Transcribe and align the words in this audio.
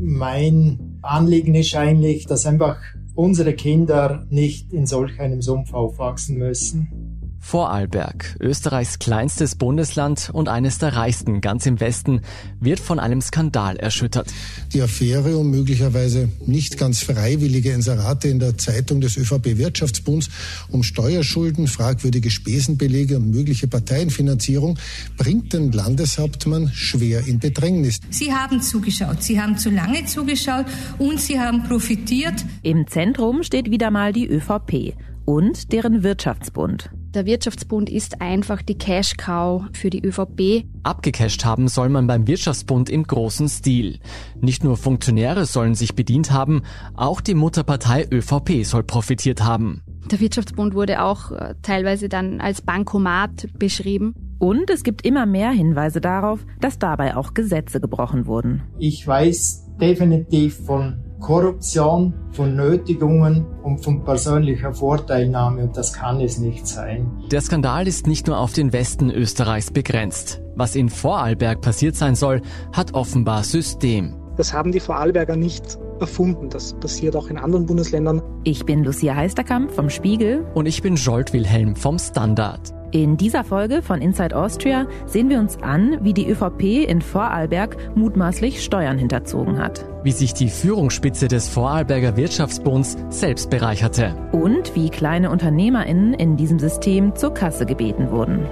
Mein 0.00 0.98
Anliegen 1.02 1.54
ist 1.54 1.74
eigentlich, 1.74 2.26
dass 2.26 2.46
einfach 2.46 2.78
unsere 3.14 3.54
Kinder 3.54 4.26
nicht 4.30 4.72
in 4.72 4.86
solch 4.86 5.18
einem 5.18 5.42
Sumpf 5.42 5.74
aufwachsen 5.74 6.38
müssen. 6.38 7.07
Vorarlberg, 7.40 8.36
Österreichs 8.40 8.98
kleinstes 8.98 9.54
Bundesland 9.54 10.30
und 10.32 10.48
eines 10.48 10.78
der 10.78 10.94
reichsten 10.94 11.40
ganz 11.40 11.66
im 11.66 11.80
Westen, 11.80 12.20
wird 12.60 12.80
von 12.80 12.98
einem 12.98 13.20
Skandal 13.20 13.76
erschüttert. 13.76 14.28
Die 14.72 14.82
Affäre 14.82 15.36
um 15.36 15.50
möglicherweise 15.50 16.28
nicht 16.46 16.78
ganz 16.78 17.02
freiwillige 17.02 17.72
Inserate 17.72 18.28
in 18.28 18.38
der 18.38 18.58
Zeitung 18.58 19.00
des 19.00 19.16
ÖVP-Wirtschaftsbunds 19.16 20.28
um 20.68 20.82
Steuerschulden, 20.82 21.68
fragwürdige 21.68 22.30
Spesenbelege 22.30 23.16
und 23.16 23.30
mögliche 23.30 23.68
Parteienfinanzierung 23.68 24.78
bringt 25.16 25.52
den 25.52 25.72
Landeshauptmann 25.72 26.70
schwer 26.74 27.26
in 27.26 27.38
Bedrängnis. 27.38 28.00
Sie 28.10 28.32
haben 28.32 28.60
zugeschaut, 28.60 29.22
Sie 29.22 29.40
haben 29.40 29.56
zu 29.56 29.70
lange 29.70 30.04
zugeschaut 30.04 30.66
und 30.98 31.20
Sie 31.20 31.40
haben 31.40 31.62
profitiert. 31.64 32.44
Im 32.62 32.86
Zentrum 32.86 33.42
steht 33.42 33.70
wieder 33.70 33.90
mal 33.90 34.12
die 34.12 34.26
ÖVP 34.28 34.94
und 35.28 35.74
deren 35.74 36.02
Wirtschaftsbund. 36.02 36.88
Der 37.12 37.26
Wirtschaftsbund 37.26 37.90
ist 37.90 38.22
einfach 38.22 38.62
die 38.62 38.78
Cash-Cow 38.78 39.64
für 39.74 39.90
die 39.90 40.02
ÖVP. 40.02 40.64
Abgecasht 40.84 41.44
haben 41.44 41.68
soll 41.68 41.90
man 41.90 42.06
beim 42.06 42.26
Wirtschaftsbund 42.26 42.88
im 42.88 43.04
großen 43.04 43.46
Stil. 43.50 43.98
Nicht 44.40 44.64
nur 44.64 44.78
Funktionäre 44.78 45.44
sollen 45.44 45.74
sich 45.74 45.94
bedient 45.94 46.32
haben, 46.32 46.62
auch 46.94 47.20
die 47.20 47.34
Mutterpartei 47.34 48.08
ÖVP 48.10 48.64
soll 48.64 48.84
profitiert 48.84 49.44
haben. 49.44 49.82
Der 50.10 50.18
Wirtschaftsbund 50.18 50.72
wurde 50.72 51.02
auch 51.02 51.30
äh, 51.32 51.54
teilweise 51.60 52.08
dann 52.08 52.40
als 52.40 52.62
Bankomat 52.62 53.48
beschrieben. 53.58 54.14
Und 54.38 54.70
es 54.70 54.82
gibt 54.82 55.04
immer 55.04 55.26
mehr 55.26 55.50
Hinweise 55.50 56.00
darauf, 56.00 56.46
dass 56.58 56.78
dabei 56.78 57.16
auch 57.16 57.34
Gesetze 57.34 57.82
gebrochen 57.82 58.24
wurden. 58.24 58.62
Ich 58.78 59.06
weiß 59.06 59.76
definitiv 59.78 60.64
von 60.64 61.04
Korruption, 61.20 62.14
von 62.32 62.54
Nötigungen 62.54 63.44
und 63.62 63.82
von 63.82 64.04
persönlicher 64.04 64.72
Vorteilnahme 64.72 65.64
und 65.64 65.76
das 65.76 65.92
kann 65.92 66.20
es 66.20 66.38
nicht 66.38 66.66
sein. 66.66 67.10
Der 67.30 67.40
Skandal 67.40 67.88
ist 67.88 68.06
nicht 68.06 68.26
nur 68.26 68.38
auf 68.38 68.52
den 68.52 68.72
Westen 68.72 69.10
Österreichs 69.10 69.70
begrenzt. 69.70 70.40
Was 70.54 70.76
in 70.76 70.88
Vorarlberg 70.88 71.60
passiert 71.60 71.96
sein 71.96 72.14
soll, 72.14 72.42
hat 72.72 72.94
offenbar 72.94 73.42
System. 73.42 74.14
Das 74.36 74.52
haben 74.52 74.70
die 74.70 74.80
Vorarlberger 74.80 75.34
nicht 75.34 75.78
erfunden. 76.00 76.48
Das 76.48 76.74
passiert 76.74 77.16
auch 77.16 77.28
in 77.28 77.38
anderen 77.38 77.66
Bundesländern. 77.66 78.22
Ich 78.44 78.64
bin 78.64 78.84
Lucia 78.84 79.16
Heisterkamp 79.16 79.72
vom 79.72 79.90
Spiegel. 79.90 80.46
Und 80.54 80.66
ich 80.66 80.80
bin 80.80 80.94
Jolt 80.94 81.32
Wilhelm 81.32 81.74
vom 81.74 81.98
Standard. 81.98 82.77
In 82.90 83.18
dieser 83.18 83.44
Folge 83.44 83.82
von 83.82 84.00
Inside 84.00 84.34
Austria 84.34 84.86
sehen 85.04 85.28
wir 85.28 85.38
uns 85.38 85.62
an, 85.62 85.98
wie 86.00 86.14
die 86.14 86.26
ÖVP 86.26 86.88
in 86.88 87.02
Vorarlberg 87.02 87.76
mutmaßlich 87.94 88.64
Steuern 88.64 88.96
hinterzogen 88.96 89.58
hat. 89.58 89.84
Wie 90.04 90.12
sich 90.12 90.32
die 90.32 90.48
Führungsspitze 90.48 91.28
des 91.28 91.50
Vorarlberger 91.50 92.16
Wirtschaftsbunds 92.16 92.96
selbst 93.10 93.50
bereicherte. 93.50 94.14
Und 94.32 94.74
wie 94.74 94.88
kleine 94.88 95.30
UnternehmerInnen 95.30 96.14
in 96.14 96.38
diesem 96.38 96.58
System 96.58 97.14
zur 97.14 97.34
Kasse 97.34 97.66
gebeten 97.66 98.10
wurden. 98.10 98.46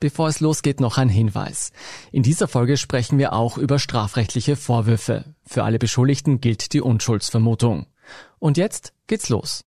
Bevor 0.00 0.28
es 0.28 0.38
losgeht, 0.38 0.80
noch 0.80 0.96
ein 0.96 1.08
Hinweis. 1.08 1.72
In 2.12 2.22
dieser 2.22 2.46
Folge 2.46 2.76
sprechen 2.76 3.18
wir 3.18 3.32
auch 3.32 3.58
über 3.58 3.80
strafrechtliche 3.80 4.54
Vorwürfe. 4.54 5.24
Für 5.44 5.64
alle 5.64 5.78
Beschuldigten 5.78 6.40
gilt 6.40 6.72
die 6.72 6.80
Unschuldsvermutung. 6.80 7.86
Und 8.38 8.56
jetzt 8.56 8.92
geht's 9.08 9.28
los. 9.28 9.62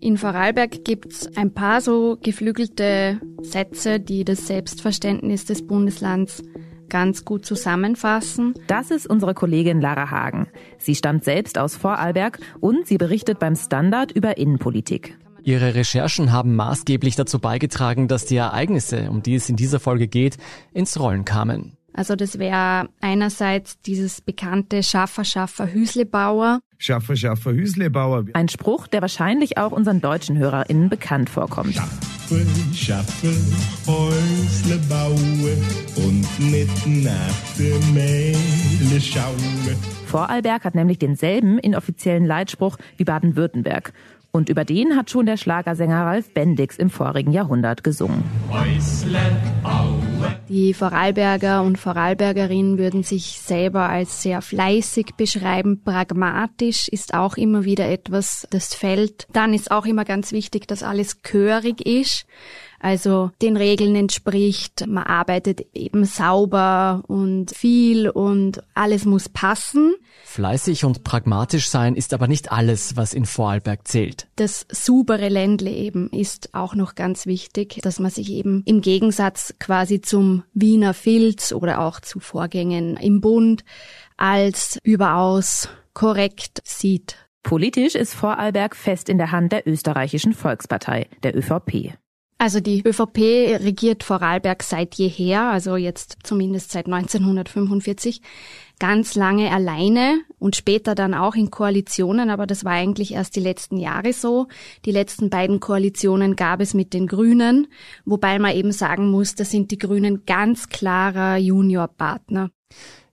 In 0.00 0.18
Vorarlberg 0.18 0.84
gibt's 0.84 1.28
ein 1.36 1.54
paar 1.54 1.80
so 1.80 2.16
geflügelte 2.20 3.20
Sätze, 3.42 4.00
die 4.00 4.24
das 4.24 4.46
Selbstverständnis 4.46 5.44
des 5.44 5.66
Bundeslands 5.66 6.42
ganz 6.88 7.24
gut 7.24 7.44
zusammenfassen. 7.44 8.54
Das 8.66 8.90
ist 8.90 9.06
unsere 9.08 9.34
Kollegin 9.34 9.80
Lara 9.80 10.10
Hagen. 10.10 10.48
Sie 10.78 10.94
stammt 10.94 11.24
selbst 11.24 11.58
aus 11.58 11.76
Vorarlberg 11.76 12.38
und 12.60 12.86
sie 12.86 12.98
berichtet 12.98 13.38
beim 13.38 13.56
Standard 13.56 14.12
über 14.12 14.36
Innenpolitik. 14.36 15.16
Ihre 15.46 15.76
Recherchen 15.76 16.32
haben 16.32 16.56
maßgeblich 16.56 17.14
dazu 17.14 17.38
beigetragen, 17.38 18.08
dass 18.08 18.24
die 18.24 18.34
Ereignisse, 18.34 19.08
um 19.08 19.22
die 19.22 19.36
es 19.36 19.48
in 19.48 19.54
dieser 19.54 19.78
Folge 19.78 20.08
geht, 20.08 20.38
ins 20.72 20.98
Rollen 20.98 21.24
kamen. 21.24 21.76
Also 21.92 22.16
das 22.16 22.40
wäre 22.40 22.88
einerseits 23.00 23.80
dieses 23.80 24.20
bekannte 24.20 24.82
Schaffer, 24.82 25.24
Schaffer, 25.24 25.72
Hüslebauer. 25.72 26.58
Schaffer, 26.78 27.14
Schaffer, 27.14 27.52
Hüslebauer. 27.52 28.24
Ein 28.32 28.48
Spruch, 28.48 28.88
der 28.88 29.02
wahrscheinlich 29.02 29.56
auch 29.56 29.70
unseren 29.70 30.00
deutschen 30.00 30.36
HörerInnen 30.36 30.88
bekannt 30.88 31.30
vorkommt. 31.30 31.74
Schaffe, 31.74 32.44
Schaffe, 32.74 33.32
Häusle 33.86 34.80
und 35.94 36.50
mit 36.50 36.68
nach 37.04 37.54
dem 37.56 37.94
Mehle 37.94 39.00
schaue. 39.00 39.36
Vorarlberg 40.06 40.64
hat 40.64 40.74
nämlich 40.74 40.98
denselben 40.98 41.58
inoffiziellen 41.58 42.26
Leitspruch 42.26 42.78
wie 42.96 43.04
Baden-Württemberg. 43.04 43.92
Und 44.36 44.50
über 44.50 44.66
den 44.66 44.96
hat 44.96 45.08
schon 45.08 45.24
der 45.24 45.38
Schlagersänger 45.38 46.04
Ralf 46.04 46.28
Bendix 46.34 46.76
im 46.76 46.90
vorigen 46.90 47.32
Jahrhundert 47.32 47.82
gesungen. 47.82 48.22
Die 50.50 50.74
Vorarlberger 50.74 51.62
und 51.62 51.78
Vorarlbergerinnen 51.78 52.76
würden 52.76 53.02
sich 53.02 53.40
selber 53.40 53.88
als 53.88 54.22
sehr 54.22 54.42
fleißig 54.42 55.14
beschreiben. 55.16 55.80
Pragmatisch 55.82 56.88
ist 56.88 57.14
auch 57.14 57.38
immer 57.38 57.64
wieder 57.64 57.88
etwas, 57.88 58.46
das 58.50 58.74
fällt. 58.74 59.26
Dann 59.32 59.54
ist 59.54 59.70
auch 59.70 59.86
immer 59.86 60.04
ganz 60.04 60.32
wichtig, 60.32 60.68
dass 60.68 60.82
alles 60.82 61.22
chörig 61.22 61.86
ist 61.86 62.26
also 62.80 63.30
den 63.42 63.56
Regeln 63.56 63.94
entspricht. 63.94 64.86
Man 64.86 65.04
arbeitet 65.04 65.66
eben 65.74 66.04
sauber 66.04 67.02
und 67.06 67.50
viel 67.50 68.08
und 68.08 68.62
alles 68.74 69.04
muss 69.04 69.28
passen. 69.28 69.94
Fleißig 70.24 70.84
und 70.84 71.04
pragmatisch 71.04 71.68
sein 71.68 71.94
ist 71.94 72.12
aber 72.12 72.28
nicht 72.28 72.52
alles, 72.52 72.96
was 72.96 73.14
in 73.14 73.24
Vorarlberg 73.24 73.86
zählt. 73.86 74.28
Das 74.36 74.66
saubere 74.70 75.28
Ländle 75.28 75.70
eben 75.70 76.10
ist 76.10 76.54
auch 76.54 76.74
noch 76.74 76.94
ganz 76.94 77.26
wichtig, 77.26 77.80
dass 77.82 77.98
man 77.98 78.10
sich 78.10 78.30
eben 78.30 78.62
im 78.66 78.80
Gegensatz 78.80 79.54
quasi 79.58 80.00
zum 80.00 80.42
Wiener 80.52 80.94
Filz 80.94 81.52
oder 81.52 81.80
auch 81.80 82.00
zu 82.00 82.20
Vorgängen 82.20 82.96
im 82.96 83.20
Bund 83.20 83.64
als 84.16 84.78
überaus 84.82 85.68
korrekt 85.94 86.60
sieht. 86.64 87.16
Politisch 87.42 87.94
ist 87.94 88.12
Vorarlberg 88.12 88.74
fest 88.74 89.08
in 89.08 89.18
der 89.18 89.30
Hand 89.30 89.52
der 89.52 89.68
österreichischen 89.68 90.32
Volkspartei, 90.32 91.06
der 91.22 91.36
ÖVP. 91.36 91.96
Also 92.38 92.60
die 92.60 92.86
ÖVP 92.86 93.18
regiert 93.64 94.04
Vorarlberg 94.04 94.62
seit 94.62 94.94
jeher, 94.96 95.44
also 95.44 95.76
jetzt 95.76 96.18
zumindest 96.22 96.70
seit 96.70 96.84
1945, 96.84 98.20
ganz 98.78 99.14
lange 99.14 99.50
alleine 99.50 100.20
und 100.38 100.54
später 100.54 100.94
dann 100.94 101.14
auch 101.14 101.34
in 101.34 101.50
Koalitionen, 101.50 102.28
aber 102.28 102.46
das 102.46 102.62
war 102.62 102.72
eigentlich 102.72 103.14
erst 103.14 103.36
die 103.36 103.40
letzten 103.40 103.78
Jahre 103.78 104.12
so. 104.12 104.48
Die 104.84 104.92
letzten 104.92 105.30
beiden 105.30 105.60
Koalitionen 105.60 106.36
gab 106.36 106.60
es 106.60 106.74
mit 106.74 106.92
den 106.92 107.06
Grünen, 107.06 107.68
wobei 108.04 108.38
man 108.38 108.54
eben 108.54 108.72
sagen 108.72 109.10
muss, 109.10 109.34
da 109.34 109.46
sind 109.46 109.70
die 109.70 109.78
Grünen 109.78 110.26
ganz 110.26 110.68
klarer 110.68 111.38
Juniorpartner. 111.38 112.50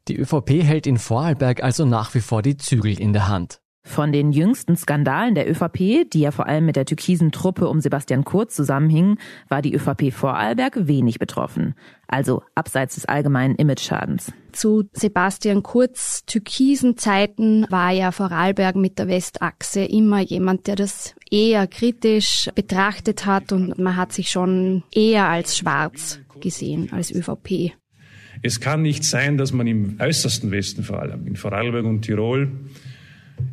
Die 0.09 0.17
ÖVP 0.17 0.63
hält 0.63 0.85
in 0.85 0.97
Vorarlberg 0.97 1.63
also 1.63 1.85
nach 1.85 2.13
wie 2.13 2.19
vor 2.19 2.41
die 2.41 2.57
Zügel 2.57 2.99
in 2.99 3.13
der 3.13 3.29
Hand. 3.29 3.62
Von 3.85 4.13
den 4.13 4.31
jüngsten 4.31 4.77
Skandalen 4.77 5.35
der 5.35 5.49
ÖVP, 5.49 6.09
die 6.09 6.21
ja 6.21 6.31
vor 6.31 6.47
allem 6.47 6.65
mit 6.65 6.77
der 6.77 6.85
türkisen 6.85 7.33
Truppe 7.33 7.67
um 7.67 7.81
Sebastian 7.81 8.23
Kurz 8.23 8.55
zusammenhingen, 8.55 9.19
war 9.49 9.61
die 9.61 9.75
ÖVP 9.75 10.13
Vorarlberg 10.13 10.87
wenig 10.87 11.19
betroffen. 11.19 11.75
Also 12.07 12.43
abseits 12.55 12.95
des 12.95 13.05
allgemeinen 13.05 13.55
Imageschadens. 13.55 14.31
Zu 14.53 14.85
Sebastian 14.93 15.63
Kurz 15.63 16.23
türkisen 16.25 16.95
Zeiten 16.95 17.65
war 17.69 17.91
ja 17.91 18.13
Vorarlberg 18.13 18.77
mit 18.77 18.99
der 18.99 19.09
Westachse 19.09 19.83
immer 19.83 20.21
jemand, 20.21 20.67
der 20.67 20.77
das 20.77 21.13
eher 21.29 21.67
kritisch 21.67 22.49
betrachtet 22.55 23.25
hat 23.25 23.51
und 23.51 23.77
man 23.77 23.97
hat 23.97 24.13
sich 24.13 24.29
schon 24.29 24.83
eher 24.93 25.27
als 25.27 25.57
schwarz 25.57 26.21
gesehen 26.39 26.89
als 26.93 27.11
ÖVP. 27.11 27.73
Es 28.41 28.61
kann 28.61 28.81
nicht 28.81 29.03
sein, 29.03 29.37
dass 29.37 29.51
man 29.51 29.67
im 29.67 29.97
äußersten 29.99 30.51
Westen 30.51 30.83
vor 30.83 31.01
allem, 31.01 31.27
in 31.27 31.35
Vorarlberg 31.35 31.85
und 31.85 32.01
Tirol, 32.01 32.49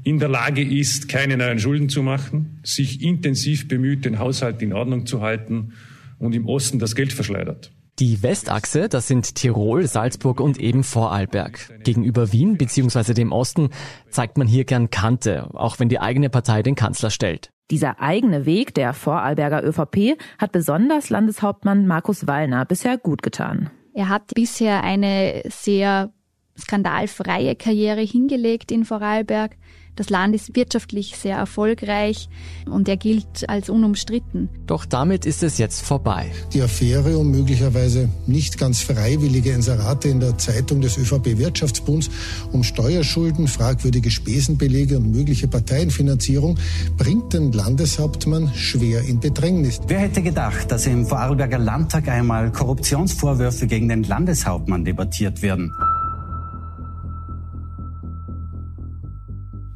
in 0.04 0.18
der 0.18 0.28
Lage 0.28 0.62
ist, 0.62 1.08
keine 1.08 1.36
neuen 1.36 1.58
Schulden 1.58 1.88
zu 1.88 2.02
machen, 2.02 2.60
sich 2.62 3.02
intensiv 3.02 3.68
bemüht, 3.68 4.04
den 4.04 4.18
Haushalt 4.18 4.62
in 4.62 4.72
Ordnung 4.72 5.06
zu 5.06 5.20
halten 5.20 5.72
und 6.18 6.34
im 6.34 6.46
Osten 6.46 6.78
das 6.78 6.94
Geld 6.94 7.12
verschleudert. 7.12 7.72
Die 7.98 8.22
Westachse, 8.22 8.88
das 8.88 9.08
sind 9.08 9.34
Tirol, 9.34 9.86
Salzburg 9.86 10.40
und 10.40 10.58
eben 10.58 10.84
Vorarlberg. 10.84 11.82
Gegenüber 11.84 12.32
Wien 12.32 12.56
bzw. 12.56 13.12
dem 13.12 13.30
Osten 13.30 13.68
zeigt 14.08 14.38
man 14.38 14.46
hier 14.46 14.64
gern 14.64 14.88
Kante, 14.88 15.48
auch 15.54 15.78
wenn 15.78 15.90
die 15.90 16.00
eigene 16.00 16.30
Partei 16.30 16.62
den 16.62 16.76
Kanzler 16.76 17.10
stellt. 17.10 17.50
Dieser 17.70 18.00
eigene 18.00 18.46
Weg 18.46 18.74
der 18.74 18.94
Vorarlberger 18.94 19.62
ÖVP 19.62 20.18
hat 20.38 20.50
besonders 20.50 21.10
Landeshauptmann 21.10 21.86
Markus 21.86 22.26
Wallner 22.26 22.64
bisher 22.64 22.96
gut 22.96 23.22
getan. 23.22 23.70
Er 23.92 24.08
hat 24.08 24.32
bisher 24.34 24.82
eine 24.82 25.42
sehr 25.48 26.10
skandalfreie 26.58 27.54
Karriere 27.54 28.00
hingelegt 28.00 28.72
in 28.72 28.84
Vorarlberg. 28.84 29.56
Das 29.96 30.08
Land 30.08 30.34
ist 30.34 30.56
wirtschaftlich 30.56 31.16
sehr 31.16 31.36
erfolgreich 31.36 32.28
und 32.66 32.88
er 32.88 32.96
gilt 32.96 33.48
als 33.48 33.68
unumstritten. 33.68 34.48
Doch 34.66 34.84
damit 34.84 35.26
ist 35.26 35.42
es 35.42 35.58
jetzt 35.58 35.82
vorbei. 35.82 36.30
Die 36.52 36.62
Affäre 36.62 37.18
um 37.18 37.30
möglicherweise 37.30 38.08
nicht 38.26 38.58
ganz 38.58 38.80
freiwillige 38.80 39.52
Inserate 39.52 40.08
in 40.08 40.20
der 40.20 40.38
Zeitung 40.38 40.80
des 40.80 40.96
ÖVP-Wirtschaftsbunds 40.96 42.10
um 42.52 42.62
Steuerschulden, 42.62 43.48
fragwürdige 43.48 44.10
Spesenbelege 44.10 44.96
und 44.96 45.10
mögliche 45.10 45.48
Parteienfinanzierung 45.48 46.58
bringt 46.96 47.32
den 47.32 47.52
Landeshauptmann 47.52 48.52
schwer 48.54 49.02
in 49.02 49.20
Bedrängnis. 49.20 49.80
Wer 49.86 50.00
hätte 50.00 50.22
gedacht, 50.22 50.70
dass 50.70 50.86
im 50.86 51.06
Vorarlberger 51.06 51.58
Landtag 51.58 52.08
einmal 52.08 52.50
Korruptionsvorwürfe 52.52 53.66
gegen 53.66 53.88
den 53.88 54.04
Landeshauptmann 54.04 54.84
debattiert 54.84 55.42
werden? 55.42 55.72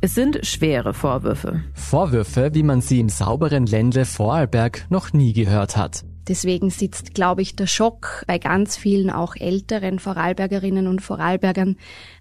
Es 0.04 0.14
sind 0.14 0.44
schwere 0.44 0.92
Vorwürfe. 0.92 1.62
Vorwürfe, 1.72 2.50
wie 2.52 2.62
man 2.62 2.82
sie 2.82 3.00
im 3.00 3.08
sauberen 3.08 3.64
Ländle 3.64 4.04
Vorarlberg 4.04 4.84
noch 4.90 5.14
nie 5.14 5.32
gehört 5.32 5.78
hat. 5.78 6.04
Deswegen 6.28 6.68
sitzt, 6.68 7.14
glaube 7.14 7.40
ich, 7.40 7.56
der 7.56 7.66
Schock 7.66 8.22
bei 8.26 8.36
ganz 8.36 8.76
vielen 8.76 9.08
auch 9.08 9.34
älteren 9.34 9.98
Vorarlbergerinnen 9.98 10.88
und 10.88 11.00
Vorarlbergern, 11.00 11.76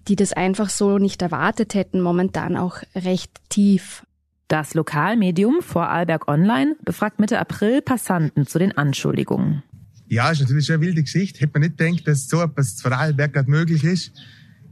die 0.08 0.16
das 0.16 0.32
einfach 0.32 0.70
so 0.70 0.96
nicht 0.96 1.20
erwartet 1.20 1.74
hätten, 1.74 2.00
momentan 2.00 2.56
auch 2.56 2.78
recht 2.94 3.30
tief. 3.50 4.02
Das 4.48 4.72
Lokalmedium 4.72 5.60
Vorarlberg 5.60 6.26
Online 6.26 6.76
befragt 6.86 7.20
Mitte 7.20 7.38
April 7.38 7.82
Passanten 7.82 8.46
zu 8.46 8.58
den 8.58 8.74
Anschuldigungen. 8.78 9.62
Ja, 10.08 10.30
ist 10.30 10.40
natürlich 10.40 10.64
schon 10.64 10.76
eine 10.76 10.86
wilde 10.86 11.02
Geschichte. 11.02 11.40
Hätte 11.40 11.52
man 11.52 11.68
nicht 11.68 11.76
gedacht, 11.76 12.08
dass 12.08 12.28
so 12.28 12.40
etwas 12.40 12.80
Vorarlberg 12.80 13.34
gerade 13.34 13.50
möglich 13.50 13.84
ist. 13.84 14.10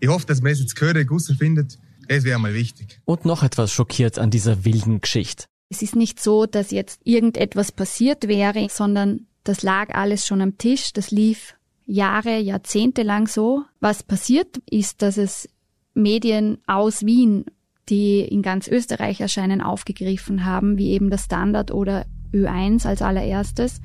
Ich 0.01 0.09
hoffe, 0.09 0.25
dass 0.25 0.41
man 0.41 0.53
es 0.53 0.61
jetzt 0.61 0.77
gehörig 0.77 1.11
herausfindet 1.11 1.79
das 2.17 2.25
wäre 2.25 2.39
mal 2.39 2.55
wichtig. 2.55 3.01
Und 3.05 3.25
noch 3.25 3.43
etwas 3.43 3.73
schockiert 3.73 4.19
an 4.19 4.31
dieser 4.31 4.65
wilden 4.65 5.01
Geschichte. 5.01 5.47
Es 5.69 5.83
ist 5.83 5.97
nicht 5.97 6.21
so, 6.21 6.47
dass 6.47 6.71
jetzt 6.71 7.01
irgendetwas 7.05 7.73
passiert 7.73 8.29
wäre, 8.29 8.69
sondern 8.71 9.27
das 9.45 9.63
lag 9.63 9.95
alles 9.95 10.27
schon 10.27 10.41
am 10.41 10.59
Tisch. 10.59 10.93
Das 10.93 11.11
lief 11.11 11.55
Jahre, 11.87 12.39
Jahrzehnte 12.39 13.03
lang 13.03 13.27
so. 13.27 13.63
Was 13.81 14.03
passiert 14.03 14.59
ist, 14.71 15.03
dass 15.03 15.17
es 15.17 15.49
Medien 15.95 16.59
aus 16.67 17.05
Wien, 17.05 17.47
die 17.89 18.21
in 18.21 18.43
ganz 18.43 18.69
Österreich 18.69 19.21
erscheinen, 19.21 19.61
aufgegriffen 19.61 20.45
haben, 20.45 20.79
wie 20.79 20.91
eben 20.91 21.11
das 21.11 21.25
Standard 21.25 21.71
oder 21.71 22.07
Ö1 22.33 22.87
als 22.87 23.03
allererstes. 23.03 23.81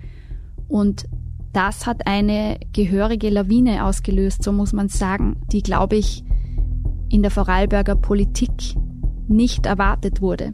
Und 0.67 1.05
das 1.53 1.85
hat 1.85 2.05
eine 2.05 2.59
gehörige 2.73 3.29
Lawine 3.29 3.85
ausgelöst, 3.85 4.43
so 4.43 4.51
muss 4.51 4.73
man 4.73 4.89
sagen, 4.89 5.41
die, 5.51 5.63
glaube 5.63 5.95
ich, 5.95 6.23
in 7.09 7.21
der 7.21 7.31
Vorarlberger 7.31 7.95
Politik 7.95 8.75
nicht 9.27 9.65
erwartet 9.65 10.21
wurde. 10.21 10.53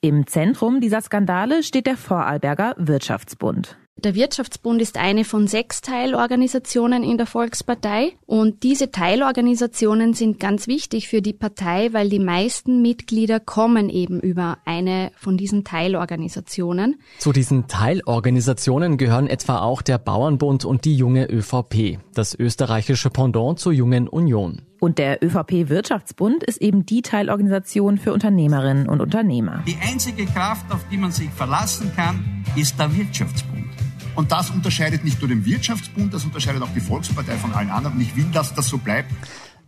Im 0.00 0.26
Zentrum 0.26 0.80
dieser 0.80 1.00
Skandale 1.00 1.62
steht 1.62 1.86
der 1.86 1.96
Vorarlberger 1.96 2.74
Wirtschaftsbund. 2.76 3.78
Der 3.98 4.16
Wirtschaftsbund 4.16 4.82
ist 4.82 4.96
eine 4.96 5.24
von 5.24 5.46
sechs 5.46 5.80
Teilorganisationen 5.80 7.04
in 7.04 7.18
der 7.18 7.26
Volkspartei 7.26 8.14
und 8.26 8.64
diese 8.64 8.90
Teilorganisationen 8.90 10.14
sind 10.14 10.40
ganz 10.40 10.66
wichtig 10.66 11.06
für 11.06 11.22
die 11.22 11.34
Partei, 11.34 11.92
weil 11.92 12.08
die 12.08 12.18
meisten 12.18 12.82
Mitglieder 12.82 13.38
kommen 13.38 13.90
eben 13.90 14.18
über 14.18 14.58
eine 14.64 15.12
von 15.14 15.36
diesen 15.36 15.62
Teilorganisationen. 15.62 17.00
Zu 17.18 17.32
diesen 17.32 17.68
Teilorganisationen 17.68 18.96
gehören 18.96 19.28
etwa 19.28 19.60
auch 19.60 19.82
der 19.82 19.98
Bauernbund 19.98 20.64
und 20.64 20.84
die 20.84 20.96
junge 20.96 21.30
ÖVP, 21.30 21.98
das 22.12 22.34
österreichische 22.34 23.10
Pendant 23.10 23.60
zur 23.60 23.72
jungen 23.72 24.08
Union. 24.08 24.62
Und 24.80 24.98
der 24.98 25.22
ÖVP-Wirtschaftsbund 25.22 26.42
ist 26.42 26.60
eben 26.60 26.84
die 26.86 27.02
Teilorganisation 27.02 27.98
für 27.98 28.12
Unternehmerinnen 28.12 28.88
und 28.88 29.00
Unternehmer. 29.00 29.62
Die 29.64 29.76
einzige 29.80 30.26
Kraft, 30.26 30.72
auf 30.72 30.84
die 30.90 30.96
man 30.96 31.12
sich 31.12 31.30
verlassen 31.30 31.92
kann, 31.94 32.44
ist 32.56 32.76
der 32.80 32.92
Wirtschaftsbund. 32.96 33.71
Und 34.14 34.30
das 34.32 34.50
unterscheidet 34.50 35.04
nicht 35.04 35.20
nur 35.20 35.28
den 35.28 35.44
Wirtschaftsbund, 35.44 36.12
das 36.12 36.24
unterscheidet 36.24 36.62
auch 36.62 36.72
die 36.74 36.80
Volkspartei 36.80 37.36
von 37.36 37.52
allen 37.52 37.70
anderen. 37.70 37.96
Und 37.96 38.02
ich 38.02 38.14
will, 38.16 38.26
dass 38.32 38.54
das 38.54 38.68
so 38.68 38.78
bleibt. 38.78 39.10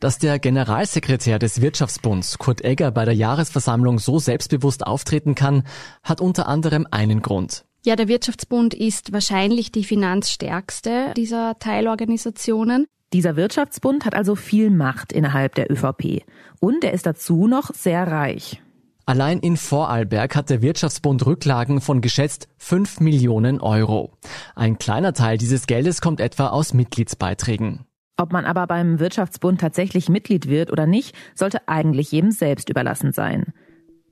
Dass 0.00 0.18
der 0.18 0.38
Generalsekretär 0.38 1.38
des 1.38 1.60
Wirtschaftsbunds, 1.60 2.38
Kurt 2.38 2.62
Egger, 2.62 2.90
bei 2.90 3.04
der 3.04 3.14
Jahresversammlung 3.14 3.98
so 3.98 4.18
selbstbewusst 4.18 4.86
auftreten 4.86 5.34
kann, 5.34 5.64
hat 6.02 6.20
unter 6.20 6.46
anderem 6.46 6.86
einen 6.90 7.22
Grund. 7.22 7.64
Ja, 7.86 7.96
der 7.96 8.08
Wirtschaftsbund 8.08 8.74
ist 8.74 9.12
wahrscheinlich 9.12 9.70
die 9.70 9.84
finanzstärkste 9.84 11.12
dieser 11.16 11.58
Teilorganisationen. 11.58 12.86
Dieser 13.12 13.36
Wirtschaftsbund 13.36 14.04
hat 14.04 14.14
also 14.14 14.34
viel 14.34 14.70
Macht 14.70 15.12
innerhalb 15.12 15.54
der 15.54 15.70
ÖVP. 15.70 16.24
Und 16.60 16.82
er 16.82 16.92
ist 16.92 17.06
dazu 17.06 17.46
noch 17.46 17.72
sehr 17.74 18.06
reich. 18.06 18.60
Allein 19.06 19.40
in 19.40 19.58
Vorarlberg 19.58 20.34
hat 20.34 20.48
der 20.48 20.62
Wirtschaftsbund 20.62 21.26
Rücklagen 21.26 21.82
von 21.82 22.00
geschätzt 22.00 22.48
5 22.56 23.00
Millionen 23.00 23.60
Euro. 23.60 24.12
Ein 24.54 24.78
kleiner 24.78 25.12
Teil 25.12 25.36
dieses 25.36 25.66
Geldes 25.66 26.00
kommt 26.00 26.20
etwa 26.20 26.48
aus 26.48 26.72
Mitgliedsbeiträgen. 26.72 27.84
Ob 28.16 28.32
man 28.32 28.46
aber 28.46 28.66
beim 28.66 29.00
Wirtschaftsbund 29.00 29.60
tatsächlich 29.60 30.08
Mitglied 30.08 30.48
wird 30.48 30.72
oder 30.72 30.86
nicht, 30.86 31.14
sollte 31.34 31.68
eigentlich 31.68 32.12
jedem 32.12 32.30
selbst 32.30 32.70
überlassen 32.70 33.12
sein. 33.12 33.52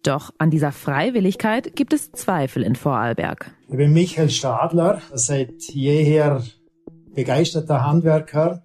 Doch 0.03 0.31
an 0.37 0.51
dieser 0.51 0.73
Freiwilligkeit 0.73 1.75
gibt 1.75 1.95
es 1.95 2.13
Zweifel 2.13 2.63
in 2.63 2.77
Vorarlberg. 2.77 3.51
Ich 3.69 3.77
bin 3.77 3.95
Michael 3.95 4.29
Stadler, 4.29 5.01
seit 5.15 5.63
jeher 5.73 6.43
begeisterter 7.15 7.87
Handwerker 7.87 8.63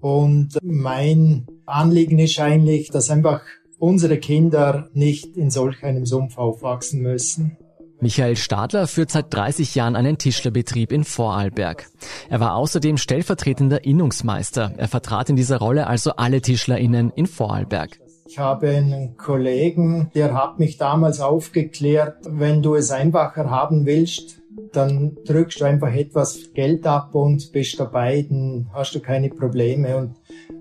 und 0.00 0.58
mein 0.62 1.46
Anliegen 1.66 2.18
ist 2.18 2.40
eigentlich, 2.40 2.90
dass 2.90 3.10
einfach 3.10 3.42
unsere 3.78 4.18
Kinder 4.18 4.88
nicht 4.92 5.36
in 5.36 5.50
solch 5.50 5.82
einem 5.84 6.06
Sumpf 6.06 6.38
aufwachsen 6.38 7.00
müssen. 7.00 7.56
Michael 8.00 8.36
Stadler 8.36 8.86
führt 8.86 9.10
seit 9.10 9.34
30 9.34 9.74
Jahren 9.74 9.96
einen 9.96 10.18
Tischlerbetrieb 10.18 10.92
in 10.92 11.02
Vorarlberg. 11.02 11.86
Er 12.28 12.38
war 12.38 12.54
außerdem 12.54 12.96
stellvertretender 12.96 13.84
Innungsmeister. 13.84 14.72
Er 14.76 14.86
vertrat 14.86 15.30
in 15.30 15.36
dieser 15.36 15.58
Rolle 15.58 15.88
also 15.88 16.12
alle 16.12 16.40
TischlerInnen 16.40 17.10
in 17.16 17.26
Vorarlberg. 17.26 17.98
Ich 18.28 18.38
habe 18.38 18.68
einen 18.68 19.16
Kollegen, 19.16 20.10
der 20.14 20.34
hat 20.34 20.60
mich 20.60 20.76
damals 20.76 21.20
aufgeklärt, 21.20 22.18
wenn 22.28 22.62
du 22.62 22.74
es 22.76 22.90
einfacher 22.92 23.50
haben 23.50 23.84
willst, 23.86 24.42
dann 24.72 25.16
drückst 25.24 25.60
du 25.60 25.64
einfach 25.64 25.92
etwas 25.92 26.52
Geld 26.52 26.86
ab 26.86 27.14
und 27.14 27.50
bist 27.52 27.80
dabei, 27.80 28.26
dann 28.28 28.68
hast 28.74 28.94
du 28.94 29.00
keine 29.00 29.30
Probleme 29.30 29.96
und 29.96 30.14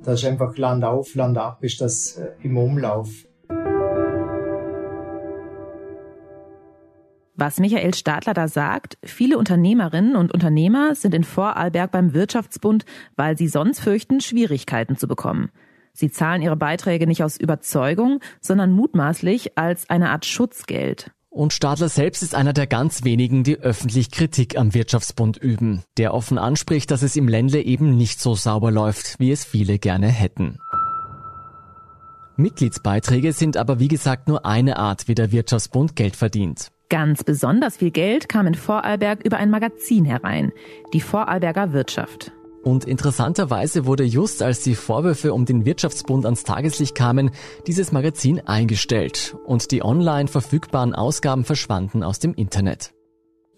das 0.03 0.21
ist 0.21 0.29
einfach 0.29 0.57
Land 0.57 0.83
auf, 0.83 1.15
Land 1.15 1.37
ab, 1.37 1.63
ist 1.63 1.81
das 1.81 2.17
äh, 2.17 2.29
im 2.43 2.57
Umlauf. 2.57 3.09
Was 7.39 7.59
Michael 7.59 7.93
Stadler 7.93 8.33
da 8.33 8.47
sagt, 8.47 8.97
viele 9.03 9.37
Unternehmerinnen 9.37 10.15
und 10.15 10.33
Unternehmer 10.33 10.95
sind 10.95 11.13
in 11.13 11.23
Vorarlberg 11.23 11.91
beim 11.91 12.15
Wirtschaftsbund, 12.15 12.83
weil 13.15 13.37
sie 13.37 13.47
sonst 13.47 13.79
fürchten, 13.79 14.21
Schwierigkeiten 14.21 14.97
zu 14.97 15.07
bekommen. 15.07 15.51
Sie 15.93 16.09
zahlen 16.09 16.41
ihre 16.41 16.55
Beiträge 16.55 17.05
nicht 17.05 17.23
aus 17.23 17.37
Überzeugung, 17.37 18.21
sondern 18.41 18.71
mutmaßlich 18.71 19.57
als 19.57 19.89
eine 19.89 20.09
Art 20.09 20.25
Schutzgeld. 20.25 21.11
Und 21.37 21.53
Stadler 21.53 21.87
selbst 21.87 22.23
ist 22.23 22.33
einer 22.33 22.51
der 22.51 22.65
ganz 22.65 23.03
wenigen, 23.03 23.43
die 23.43 23.59
öffentlich 23.59 24.09
Kritik 24.09 24.57
am 24.57 24.73
Wirtschaftsbund 24.73 25.37
üben, 25.37 25.83
der 25.97 26.15
offen 26.15 26.39
anspricht, 26.39 26.89
dass 26.89 27.03
es 27.03 27.15
im 27.15 27.27
Ländle 27.27 27.61
eben 27.61 27.95
nicht 27.95 28.19
so 28.19 28.33
sauber 28.33 28.71
läuft, 28.71 29.19
wie 29.19 29.31
es 29.31 29.45
viele 29.45 29.77
gerne 29.77 30.07
hätten. 30.07 30.57
Mitgliedsbeiträge 32.37 33.33
sind 33.33 33.55
aber 33.55 33.79
wie 33.79 33.87
gesagt 33.87 34.27
nur 34.27 34.47
eine 34.47 34.77
Art, 34.77 35.07
wie 35.07 35.13
der 35.13 35.31
Wirtschaftsbund 35.31 35.95
Geld 35.95 36.15
verdient. 36.15 36.71
Ganz 36.89 37.23
besonders 37.23 37.77
viel 37.77 37.91
Geld 37.91 38.29
kam 38.29 38.47
in 38.47 38.55
Vorarlberg 38.55 39.23
über 39.23 39.37
ein 39.37 39.51
Magazin 39.51 40.05
herein, 40.05 40.51
die 40.91 41.01
Vorarlberger 41.01 41.71
Wirtschaft. 41.71 42.31
Und 42.67 42.83
interessanterweise 42.83 43.85
wurde 43.85 44.03
just 44.03 44.43
als 44.43 44.61
die 44.61 44.75
Vorwürfe 44.75 45.33
um 45.33 45.45
den 45.45 45.63
Wirtschaftsbund 45.63 46.25
ans 46.25 46.43
Tageslicht 46.43 46.95
kamen, 46.95 47.31
dieses 47.65 47.93
Magazin 47.93 48.45
eingestellt 48.45 49.37
und 49.45 49.71
die 49.71 49.85
online 49.85 50.27
verfügbaren 50.27 50.93
Ausgaben 50.93 51.45
verschwanden 51.45 52.03
aus 52.03 52.19
dem 52.19 52.33
Internet. 52.33 52.91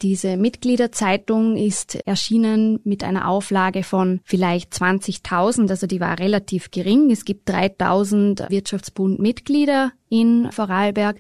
Diese 0.03 0.37
Mitgliederzeitung 0.37 1.57
ist 1.57 1.95
erschienen 2.05 2.81
mit 2.83 3.03
einer 3.03 3.27
Auflage 3.27 3.81
von 3.81 4.19
vielleicht 4.25 4.73
20.000, 4.73 5.71
also 5.71 5.87
die 5.87 5.99
war 5.99 6.19
relativ 6.19 6.69
gering. 6.69 7.09
Es 7.09 7.25
gibt 7.25 7.49
3.000 7.49 8.51
Wirtschaftsbund-Mitglieder 8.51 9.91
in 10.09 10.51
Vorarlberg 10.51 11.19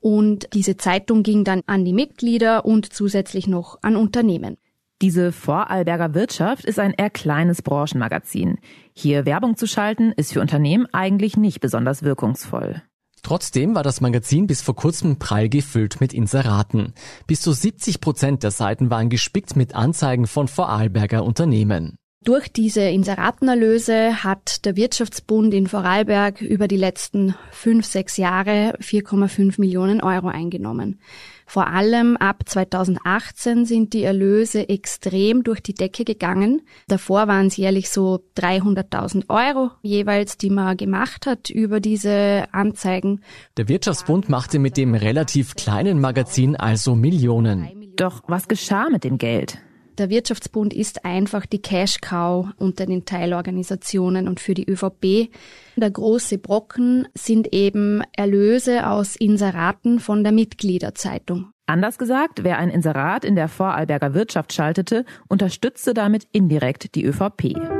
und 0.00 0.48
diese 0.54 0.78
Zeitung 0.78 1.22
ging 1.22 1.44
dann 1.44 1.60
an 1.66 1.84
die 1.84 1.92
Mitglieder 1.92 2.64
und 2.64 2.94
zusätzlich 2.94 3.46
noch 3.46 3.76
an 3.82 3.96
Unternehmen. 3.96 4.56
Diese 5.02 5.32
Vorarlberger 5.32 6.12
Wirtschaft 6.14 6.66
ist 6.66 6.78
ein 6.78 6.92
eher 6.92 7.08
kleines 7.08 7.62
Branchenmagazin. 7.62 8.58
Hier 8.92 9.24
Werbung 9.24 9.56
zu 9.56 9.66
schalten, 9.66 10.12
ist 10.12 10.34
für 10.34 10.42
Unternehmen 10.42 10.86
eigentlich 10.92 11.38
nicht 11.38 11.60
besonders 11.60 12.02
wirkungsvoll. 12.02 12.82
Trotzdem 13.22 13.74
war 13.74 13.82
das 13.82 14.02
Magazin 14.02 14.46
bis 14.46 14.60
vor 14.60 14.76
kurzem 14.76 15.18
prall 15.18 15.48
gefüllt 15.48 16.00
mit 16.00 16.12
Inseraten. 16.12 16.92
Bis 17.26 17.40
zu 17.40 17.52
70 17.52 18.00
Prozent 18.02 18.42
der 18.42 18.50
Seiten 18.50 18.90
waren 18.90 19.08
gespickt 19.08 19.56
mit 19.56 19.74
Anzeigen 19.74 20.26
von 20.26 20.48
Vorarlberger 20.48 21.24
Unternehmen. 21.24 21.96
Durch 22.22 22.52
diese 22.52 22.82
Inseratenerlöse 22.82 24.22
hat 24.22 24.66
der 24.66 24.76
Wirtschaftsbund 24.76 25.54
in 25.54 25.66
Vorarlberg 25.66 26.42
über 26.42 26.68
die 26.68 26.76
letzten 26.76 27.34
fünf, 27.50 27.86
sechs 27.86 28.18
Jahre 28.18 28.74
4,5 28.78 29.58
Millionen 29.58 30.02
Euro 30.02 30.28
eingenommen. 30.28 31.00
Vor 31.46 31.68
allem 31.68 32.18
ab 32.18 32.42
2018 32.44 33.64
sind 33.64 33.94
die 33.94 34.02
Erlöse 34.02 34.68
extrem 34.68 35.44
durch 35.44 35.62
die 35.62 35.72
Decke 35.72 36.04
gegangen. 36.04 36.60
Davor 36.88 37.26
waren 37.26 37.46
es 37.46 37.56
jährlich 37.56 37.88
so 37.88 38.22
300.000 38.36 39.30
Euro 39.30 39.70
jeweils, 39.80 40.36
die 40.36 40.50
man 40.50 40.76
gemacht 40.76 41.24
hat 41.24 41.48
über 41.48 41.80
diese 41.80 42.44
Anzeigen. 42.52 43.22
Der 43.56 43.66
Wirtschaftsbund 43.70 44.28
machte 44.28 44.58
mit 44.58 44.76
dem 44.76 44.94
relativ 44.94 45.56
kleinen 45.56 46.02
Magazin 46.02 46.54
also 46.54 46.94
Millionen. 46.94 47.94
Doch 47.96 48.20
was 48.26 48.46
geschah 48.46 48.90
mit 48.90 49.04
dem 49.04 49.16
Geld? 49.16 49.58
Der 50.00 50.08
Wirtschaftsbund 50.08 50.72
ist 50.72 51.04
einfach 51.04 51.44
die 51.44 51.60
Cash-Cow 51.60 52.46
unter 52.56 52.86
den 52.86 53.04
Teilorganisationen 53.04 54.28
und 54.28 54.40
für 54.40 54.54
die 54.54 54.64
ÖVP. 54.66 55.28
Der 55.76 55.90
große 55.90 56.38
Brocken 56.38 57.06
sind 57.12 57.52
eben 57.52 58.02
Erlöse 58.16 58.88
aus 58.88 59.14
Inseraten 59.14 60.00
von 60.00 60.22
der 60.24 60.32
Mitgliederzeitung. 60.32 61.50
Anders 61.66 61.98
gesagt, 61.98 62.44
wer 62.44 62.56
ein 62.56 62.70
Inserat 62.70 63.26
in 63.26 63.36
der 63.36 63.48
Vorarlberger 63.48 64.14
Wirtschaft 64.14 64.54
schaltete, 64.54 65.04
unterstützte 65.28 65.92
damit 65.92 66.26
indirekt 66.32 66.94
die 66.94 67.04
ÖVP. 67.04 67.79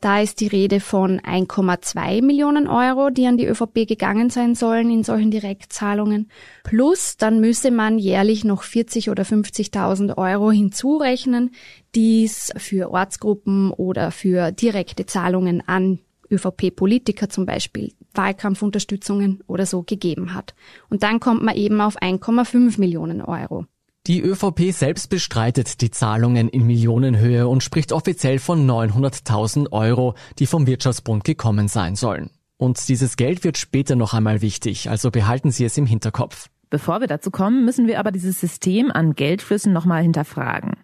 Da 0.00 0.20
ist 0.20 0.40
die 0.40 0.46
Rede 0.46 0.78
von 0.78 1.20
1,2 1.20 2.22
Millionen 2.22 2.68
Euro, 2.68 3.10
die 3.10 3.26
an 3.26 3.36
die 3.36 3.46
ÖVP 3.46 3.88
gegangen 3.88 4.30
sein 4.30 4.54
sollen 4.54 4.90
in 4.90 5.02
solchen 5.02 5.32
Direktzahlungen. 5.32 6.30
Plus, 6.62 7.16
dann 7.16 7.40
müsse 7.40 7.72
man 7.72 7.98
jährlich 7.98 8.44
noch 8.44 8.62
40 8.62 9.10
oder 9.10 9.24
50.000 9.24 10.16
Euro 10.16 10.52
hinzurechnen, 10.52 11.50
die 11.96 12.24
es 12.24 12.52
für 12.56 12.92
Ortsgruppen 12.92 13.72
oder 13.72 14.12
für 14.12 14.52
direkte 14.52 15.04
Zahlungen 15.06 15.64
an 15.66 15.98
ÖVP-Politiker 16.30 17.28
zum 17.28 17.46
Beispiel, 17.46 17.92
Wahlkampfunterstützungen 18.14 19.42
oder 19.46 19.66
so 19.66 19.82
gegeben 19.82 20.34
hat. 20.34 20.54
Und 20.90 21.02
dann 21.02 21.18
kommt 21.18 21.42
man 21.42 21.56
eben 21.56 21.80
auf 21.80 22.00
1,5 22.00 22.78
Millionen 22.78 23.20
Euro. 23.22 23.66
Die 24.08 24.22
ÖVP 24.22 24.72
selbst 24.72 25.10
bestreitet 25.10 25.82
die 25.82 25.90
Zahlungen 25.90 26.48
in 26.48 26.66
Millionenhöhe 26.66 27.46
und 27.46 27.62
spricht 27.62 27.92
offiziell 27.92 28.38
von 28.38 28.66
900.000 28.66 29.70
Euro, 29.70 30.14
die 30.38 30.46
vom 30.46 30.66
Wirtschaftsbund 30.66 31.24
gekommen 31.24 31.68
sein 31.68 31.94
sollen. 31.94 32.30
Und 32.56 32.88
dieses 32.88 33.18
Geld 33.18 33.44
wird 33.44 33.58
später 33.58 33.96
noch 33.96 34.14
einmal 34.14 34.40
wichtig, 34.40 34.88
also 34.88 35.10
behalten 35.10 35.50
Sie 35.50 35.66
es 35.66 35.76
im 35.76 35.84
Hinterkopf. 35.84 36.48
Bevor 36.70 37.00
wir 37.00 37.06
dazu 37.06 37.30
kommen, 37.30 37.66
müssen 37.66 37.86
wir 37.86 37.98
aber 37.98 38.10
dieses 38.10 38.40
System 38.40 38.90
an 38.90 39.14
Geldflüssen 39.14 39.74
nochmal 39.74 40.00
hinterfragen. 40.00 40.78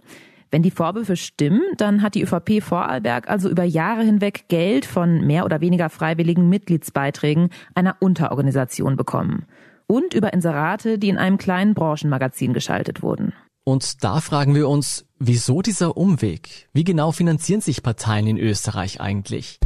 Wenn 0.50 0.62
die 0.62 0.70
Vorwürfe 0.70 1.16
stimmen, 1.16 1.62
dann 1.78 2.02
hat 2.02 2.16
die 2.16 2.22
ÖVP 2.24 2.62
Vorarlberg 2.62 3.30
also 3.30 3.48
über 3.48 3.64
Jahre 3.64 4.02
hinweg 4.02 4.48
Geld 4.48 4.84
von 4.84 5.26
mehr 5.26 5.46
oder 5.46 5.62
weniger 5.62 5.88
freiwilligen 5.88 6.50
Mitgliedsbeiträgen 6.50 7.48
einer 7.74 7.96
Unterorganisation 8.00 8.96
bekommen 8.96 9.46
und 9.86 10.14
über 10.14 10.32
Inserate, 10.32 10.98
die 10.98 11.08
in 11.08 11.18
einem 11.18 11.38
kleinen 11.38 11.74
Branchenmagazin 11.74 12.52
geschaltet 12.52 13.02
wurden. 13.02 13.32
Und 13.64 14.04
da 14.04 14.20
fragen 14.20 14.54
wir 14.54 14.68
uns, 14.68 15.06
wieso 15.18 15.62
dieser 15.62 15.96
Umweg? 15.96 16.68
Wie 16.72 16.84
genau 16.84 17.12
finanzieren 17.12 17.62
sich 17.62 17.82
Parteien 17.82 18.26
in 18.26 18.38
Österreich 18.38 19.00
eigentlich? 19.00 19.58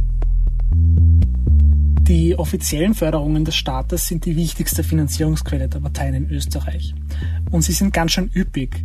Die 2.09 2.39
offiziellen 2.39 2.95
Förderungen 2.95 3.45
des 3.45 3.55
Staates 3.55 4.07
sind 4.07 4.25
die 4.25 4.35
wichtigste 4.35 4.83
Finanzierungsquelle 4.83 5.67
der 5.67 5.79
Parteien 5.79 6.15
in 6.15 6.29
Österreich. 6.31 6.95
Und 7.51 7.61
sie 7.61 7.73
sind 7.73 7.93
ganz 7.93 8.13
schön 8.13 8.31
üppig. 8.33 8.83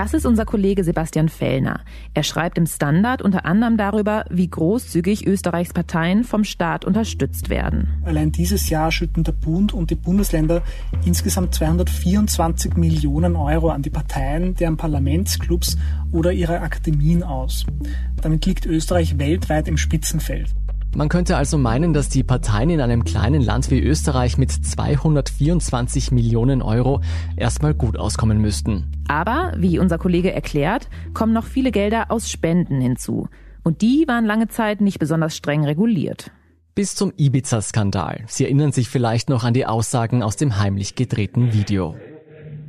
Das 0.00 0.14
ist 0.14 0.24
unser 0.24 0.46
Kollege 0.46 0.82
Sebastian 0.82 1.28
Fellner. 1.28 1.80
Er 2.14 2.22
schreibt 2.22 2.56
im 2.56 2.64
Standard 2.64 3.20
unter 3.20 3.44
anderem 3.44 3.76
darüber, 3.76 4.24
wie 4.30 4.48
großzügig 4.48 5.26
Österreichs 5.26 5.74
Parteien 5.74 6.24
vom 6.24 6.42
Staat 6.42 6.86
unterstützt 6.86 7.50
werden. 7.50 7.86
Allein 8.06 8.32
dieses 8.32 8.70
Jahr 8.70 8.90
schütten 8.92 9.24
der 9.24 9.32
Bund 9.32 9.74
und 9.74 9.90
die 9.90 9.96
Bundesländer 9.96 10.62
insgesamt 11.04 11.54
224 11.54 12.78
Millionen 12.78 13.36
Euro 13.36 13.68
an 13.68 13.82
die 13.82 13.90
Parteien, 13.90 14.54
deren 14.54 14.78
Parlamentsclubs 14.78 15.76
oder 16.12 16.32
ihre 16.32 16.60
Akademien 16.62 17.22
aus. 17.22 17.66
Damit 18.22 18.46
liegt 18.46 18.64
Österreich 18.64 19.18
weltweit 19.18 19.68
im 19.68 19.76
Spitzenfeld. 19.76 20.48
Man 20.96 21.08
könnte 21.08 21.36
also 21.36 21.56
meinen, 21.56 21.92
dass 21.92 22.08
die 22.08 22.24
Parteien 22.24 22.68
in 22.68 22.80
einem 22.80 23.04
kleinen 23.04 23.42
Land 23.42 23.70
wie 23.70 23.80
Österreich 23.80 24.38
mit 24.38 24.50
224 24.50 26.10
Millionen 26.10 26.62
Euro 26.62 27.00
erstmal 27.36 27.74
gut 27.74 27.96
auskommen 27.96 28.40
müssten. 28.40 28.90
Aber, 29.06 29.52
wie 29.56 29.78
unser 29.78 29.98
Kollege 29.98 30.32
erklärt, 30.32 30.88
kommen 31.14 31.32
noch 31.32 31.44
viele 31.44 31.70
Gelder 31.70 32.06
aus 32.10 32.28
Spenden 32.28 32.80
hinzu. 32.80 33.28
Und 33.62 33.82
die 33.82 34.04
waren 34.08 34.24
lange 34.24 34.48
Zeit 34.48 34.80
nicht 34.80 34.98
besonders 34.98 35.36
streng 35.36 35.64
reguliert. 35.64 36.32
Bis 36.74 36.96
zum 36.96 37.12
Ibiza-Skandal. 37.16 38.24
Sie 38.26 38.44
erinnern 38.44 38.72
sich 38.72 38.88
vielleicht 38.88 39.28
noch 39.28 39.44
an 39.44 39.54
die 39.54 39.66
Aussagen 39.66 40.24
aus 40.24 40.36
dem 40.36 40.58
heimlich 40.58 40.96
gedrehten 40.96 41.52
Video. 41.52 41.94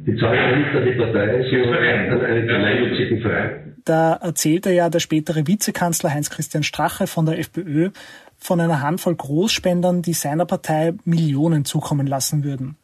Die 0.05 0.11
nicht 0.11 0.23
an 0.23 0.85
die 0.85 0.97
Partei, 0.97 1.43
sondern 1.49 2.19
an 2.19 2.25
einen 2.25 2.47
gemeinnützigen 2.47 3.21
Verein. 3.21 3.70
Da 3.85 4.13
erzählte 4.13 4.71
ja 4.71 4.89
der 4.89 4.99
spätere 4.99 5.47
Vizekanzler 5.47 6.11
Heinz-Christian 6.13 6.63
Strache 6.63 7.07
von 7.07 7.25
der 7.25 7.39
FPÖ 7.39 7.89
von 8.37 8.59
einer 8.59 8.81
Handvoll 8.81 9.15
Großspendern, 9.15 10.01
die 10.01 10.13
seiner 10.13 10.45
Partei 10.45 10.93
Millionen 11.03 11.65
zukommen 11.65 12.07
lassen 12.07 12.43
würden. 12.43 12.75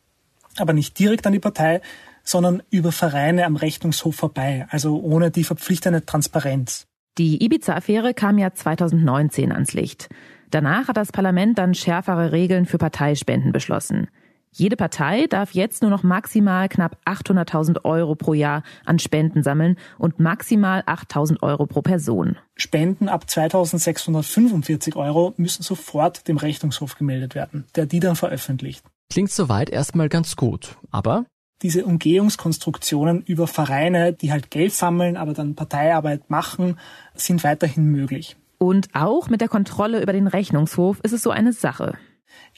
Aber 0.57 0.73
nicht 0.73 0.97
direkt 0.97 1.25
an 1.27 1.33
die 1.33 1.39
Partei, 1.39 1.81
sondern 2.23 2.61
über 2.69 2.91
Vereine 2.91 3.45
am 3.45 3.55
Rechnungshof 3.55 4.15
vorbei, 4.15 4.67
also 4.69 4.99
ohne 4.99 5.31
die 5.31 5.43
verpflichtende 5.43 6.05
Transparenz. 6.05 6.85
Die 7.17 7.43
Ibiza-Affäre 7.43 8.13
kam 8.13 8.37
ja 8.37 8.53
2019 8.53 9.51
ans 9.51 9.73
Licht. 9.73 10.09
Danach 10.51 10.87
hat 10.87 10.97
das 10.97 11.11
Parlament 11.11 11.57
dann 11.57 11.73
schärfere 11.73 12.31
Regeln 12.31 12.65
für 12.65 12.77
Parteispenden 12.77 13.51
beschlossen. 13.51 14.07
Jede 14.51 14.75
Partei 14.75 15.27
darf 15.27 15.51
jetzt 15.51 15.81
nur 15.81 15.91
noch 15.91 16.03
maximal 16.03 16.67
knapp 16.67 16.97
800.000 17.05 17.85
Euro 17.85 18.15
pro 18.15 18.33
Jahr 18.33 18.63
an 18.85 18.97
Spenden 18.97 19.43
sammeln 19.43 19.77
und 19.97 20.19
maximal 20.19 20.81
8.000 20.81 21.43
Euro 21.43 21.65
pro 21.65 21.81
Person. 21.81 22.37
Spenden 22.55 23.07
ab 23.07 23.25
2.645 23.27 24.95
Euro 24.95 25.33
müssen 25.37 25.63
sofort 25.63 26.27
dem 26.27 26.37
Rechnungshof 26.37 26.95
gemeldet 26.95 27.35
werden, 27.35 27.65
der 27.75 27.85
die 27.85 27.99
dann 27.99 28.15
veröffentlicht. 28.15 28.83
Klingt 29.11 29.31
soweit 29.31 29.69
erstmal 29.69 30.09
ganz 30.09 30.35
gut, 30.35 30.75
aber 30.91 31.25
diese 31.61 31.85
Umgehungskonstruktionen 31.85 33.23
über 33.23 33.47
Vereine, 33.47 34.13
die 34.13 34.31
halt 34.31 34.51
Geld 34.51 34.73
sammeln, 34.73 35.17
aber 35.17 35.33
dann 35.33 35.55
Parteiarbeit 35.55 36.29
machen, 36.29 36.77
sind 37.15 37.43
weiterhin 37.43 37.85
möglich. 37.85 38.37
Und 38.59 38.89
auch 38.93 39.29
mit 39.29 39.41
der 39.41 39.49
Kontrolle 39.49 40.01
über 40.01 40.13
den 40.13 40.27
Rechnungshof 40.27 40.99
ist 41.01 41.13
es 41.13 41.23
so 41.23 41.29
eine 41.31 41.53
Sache. 41.53 41.97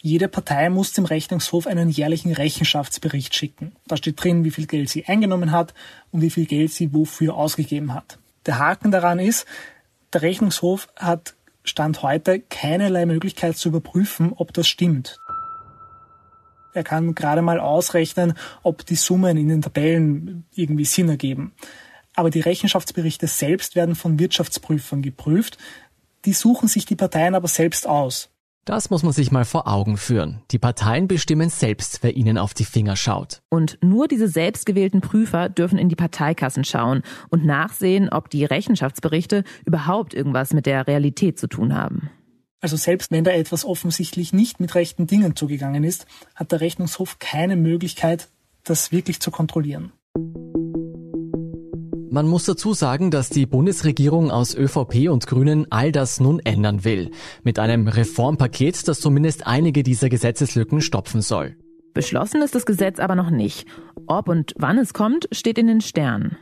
Jede 0.01 0.27
Partei 0.27 0.69
muss 0.69 0.93
dem 0.93 1.05
Rechnungshof 1.05 1.67
einen 1.67 1.89
jährlichen 1.89 2.33
Rechenschaftsbericht 2.33 3.35
schicken. 3.35 3.73
Da 3.87 3.97
steht 3.97 4.23
drin, 4.23 4.43
wie 4.43 4.51
viel 4.51 4.65
Geld 4.65 4.89
sie 4.89 5.05
eingenommen 5.05 5.51
hat 5.51 5.73
und 6.11 6.21
wie 6.21 6.29
viel 6.29 6.45
Geld 6.45 6.71
sie 6.71 6.93
wofür 6.93 7.35
ausgegeben 7.35 7.93
hat. 7.93 8.17
Der 8.45 8.59
Haken 8.59 8.91
daran 8.91 9.19
ist, 9.19 9.45
der 10.13 10.21
Rechnungshof 10.21 10.87
hat 10.95 11.35
Stand 11.63 12.01
heute 12.01 12.39
keinerlei 12.39 13.05
Möglichkeit 13.05 13.57
zu 13.57 13.69
überprüfen, 13.69 14.33
ob 14.35 14.53
das 14.53 14.67
stimmt. 14.67 15.19
Er 16.73 16.83
kann 16.83 17.15
gerade 17.15 17.41
mal 17.41 17.59
ausrechnen, 17.59 18.33
ob 18.63 18.85
die 18.85 18.95
Summen 18.95 19.37
in 19.37 19.49
den 19.49 19.61
Tabellen 19.61 20.45
irgendwie 20.53 20.85
Sinn 20.85 21.09
ergeben. 21.09 21.53
Aber 22.15 22.29
die 22.29 22.41
Rechenschaftsberichte 22.41 23.27
selbst 23.27 23.75
werden 23.75 23.95
von 23.95 24.19
Wirtschaftsprüfern 24.19 25.01
geprüft. 25.01 25.57
Die 26.25 26.33
suchen 26.33 26.67
sich 26.67 26.85
die 26.85 26.95
Parteien 26.95 27.35
aber 27.35 27.47
selbst 27.47 27.87
aus. 27.87 28.29
Das 28.69 28.91
muss 28.91 29.01
man 29.01 29.13
sich 29.13 29.31
mal 29.31 29.45
vor 29.45 29.67
Augen 29.67 29.97
führen. 29.97 30.43
Die 30.51 30.59
Parteien 30.59 31.07
bestimmen 31.07 31.49
selbst, 31.49 32.03
wer 32.03 32.15
ihnen 32.15 32.37
auf 32.37 32.53
die 32.53 32.65
Finger 32.65 32.95
schaut. 32.95 33.41
Und 33.49 33.79
nur 33.81 34.07
diese 34.07 34.27
selbstgewählten 34.27 35.01
Prüfer 35.01 35.49
dürfen 35.49 35.79
in 35.79 35.89
die 35.89 35.95
Parteikassen 35.95 36.63
schauen 36.63 37.01
und 37.29 37.43
nachsehen, 37.43 38.09
ob 38.09 38.29
die 38.29 38.45
Rechenschaftsberichte 38.45 39.43
überhaupt 39.65 40.13
irgendwas 40.13 40.53
mit 40.53 40.67
der 40.67 40.85
Realität 40.85 41.39
zu 41.39 41.47
tun 41.47 41.73
haben. 41.73 42.11
Also 42.61 42.77
selbst 42.77 43.09
wenn 43.09 43.23
da 43.23 43.31
etwas 43.31 43.65
offensichtlich 43.65 44.33
nicht 44.33 44.59
mit 44.59 44.75
rechten 44.75 45.07
Dingen 45.07 45.35
zugegangen 45.35 45.83
ist, 45.83 46.05
hat 46.35 46.51
der 46.51 46.61
Rechnungshof 46.61 47.17
keine 47.17 47.55
Möglichkeit, 47.55 48.27
das 48.63 48.91
wirklich 48.91 49.19
zu 49.19 49.31
kontrollieren. 49.31 49.93
Man 52.11 52.27
muss 52.27 52.45
dazu 52.45 52.73
sagen, 52.73 53.11
dass 53.11 53.29
die 53.29 53.45
Bundesregierung 53.45 54.31
aus 54.31 54.55
ÖVP 54.55 55.09
und 55.09 55.27
Grünen 55.27 55.67
all 55.69 55.91
das 55.91 56.19
nun 56.19 56.39
ändern 56.39 56.83
will. 56.83 57.11
Mit 57.43 57.59
einem 57.59 57.87
Reformpaket, 57.87 58.87
das 58.87 58.99
zumindest 58.99 59.45
einige 59.45 59.83
dieser 59.83 60.09
Gesetzeslücken 60.09 60.81
stopfen 60.81 61.21
soll. 61.21 61.55
Beschlossen 61.93 62.41
ist 62.41 62.55
das 62.55 62.65
Gesetz 62.65 62.99
aber 62.99 63.13
noch 63.13 63.29
nicht. 63.29 63.67
Ob 64.07 64.27
und 64.27 64.55
wann 64.57 64.79
es 64.79 64.93
kommt, 64.93 65.29
steht 65.31 65.59
in 65.59 65.67
den 65.67 65.81
Sternen. 65.81 66.37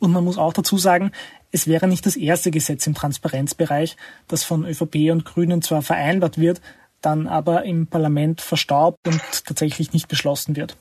Und 0.00 0.12
man 0.12 0.24
muss 0.24 0.38
auch 0.38 0.52
dazu 0.52 0.76
sagen, 0.76 1.12
es 1.52 1.68
wäre 1.68 1.86
nicht 1.86 2.04
das 2.04 2.16
erste 2.16 2.50
Gesetz 2.50 2.84
im 2.88 2.94
Transparenzbereich, 2.94 3.96
das 4.26 4.42
von 4.42 4.66
ÖVP 4.66 5.12
und 5.12 5.24
Grünen 5.24 5.62
zwar 5.62 5.82
vereinbart 5.82 6.36
wird, 6.36 6.60
dann 7.00 7.28
aber 7.28 7.64
im 7.64 7.86
Parlament 7.86 8.40
verstaubt 8.40 9.06
und 9.06 9.20
tatsächlich 9.44 9.92
nicht 9.92 10.08
beschlossen 10.08 10.56
wird. 10.56 10.76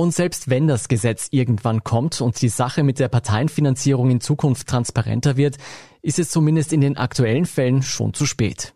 Und 0.00 0.14
selbst 0.14 0.48
wenn 0.48 0.66
das 0.66 0.88
Gesetz 0.88 1.28
irgendwann 1.30 1.84
kommt 1.84 2.22
und 2.22 2.40
die 2.40 2.48
Sache 2.48 2.82
mit 2.82 2.98
der 2.98 3.08
Parteienfinanzierung 3.08 4.10
in 4.10 4.22
Zukunft 4.22 4.66
transparenter 4.66 5.36
wird, 5.36 5.58
ist 6.00 6.18
es 6.18 6.30
zumindest 6.30 6.72
in 6.72 6.80
den 6.80 6.96
aktuellen 6.96 7.44
Fällen 7.44 7.82
schon 7.82 8.14
zu 8.14 8.24
spät. 8.24 8.72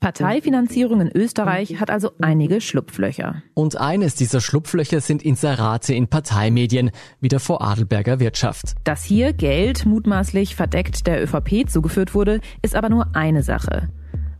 Parteifinanzierung 0.00 1.02
in 1.02 1.10
Österreich 1.14 1.78
hat 1.78 1.90
also 1.90 2.12
einige 2.22 2.62
Schlupflöcher. 2.62 3.42
Und 3.52 3.78
eines 3.78 4.14
dieser 4.14 4.40
Schlupflöcher 4.40 5.02
sind 5.02 5.22
Inserate 5.22 5.92
in 5.92 6.08
Parteimedien, 6.08 6.90
wie 7.20 7.28
der 7.28 7.38
Vorarlberger 7.38 8.18
Wirtschaft. 8.18 8.76
Dass 8.84 9.04
hier 9.04 9.34
Geld 9.34 9.84
mutmaßlich 9.84 10.56
verdeckt 10.56 11.06
der 11.06 11.22
ÖVP 11.22 11.68
zugeführt 11.68 12.14
wurde, 12.14 12.40
ist 12.62 12.74
aber 12.74 12.88
nur 12.88 13.14
eine 13.14 13.42
Sache. 13.42 13.90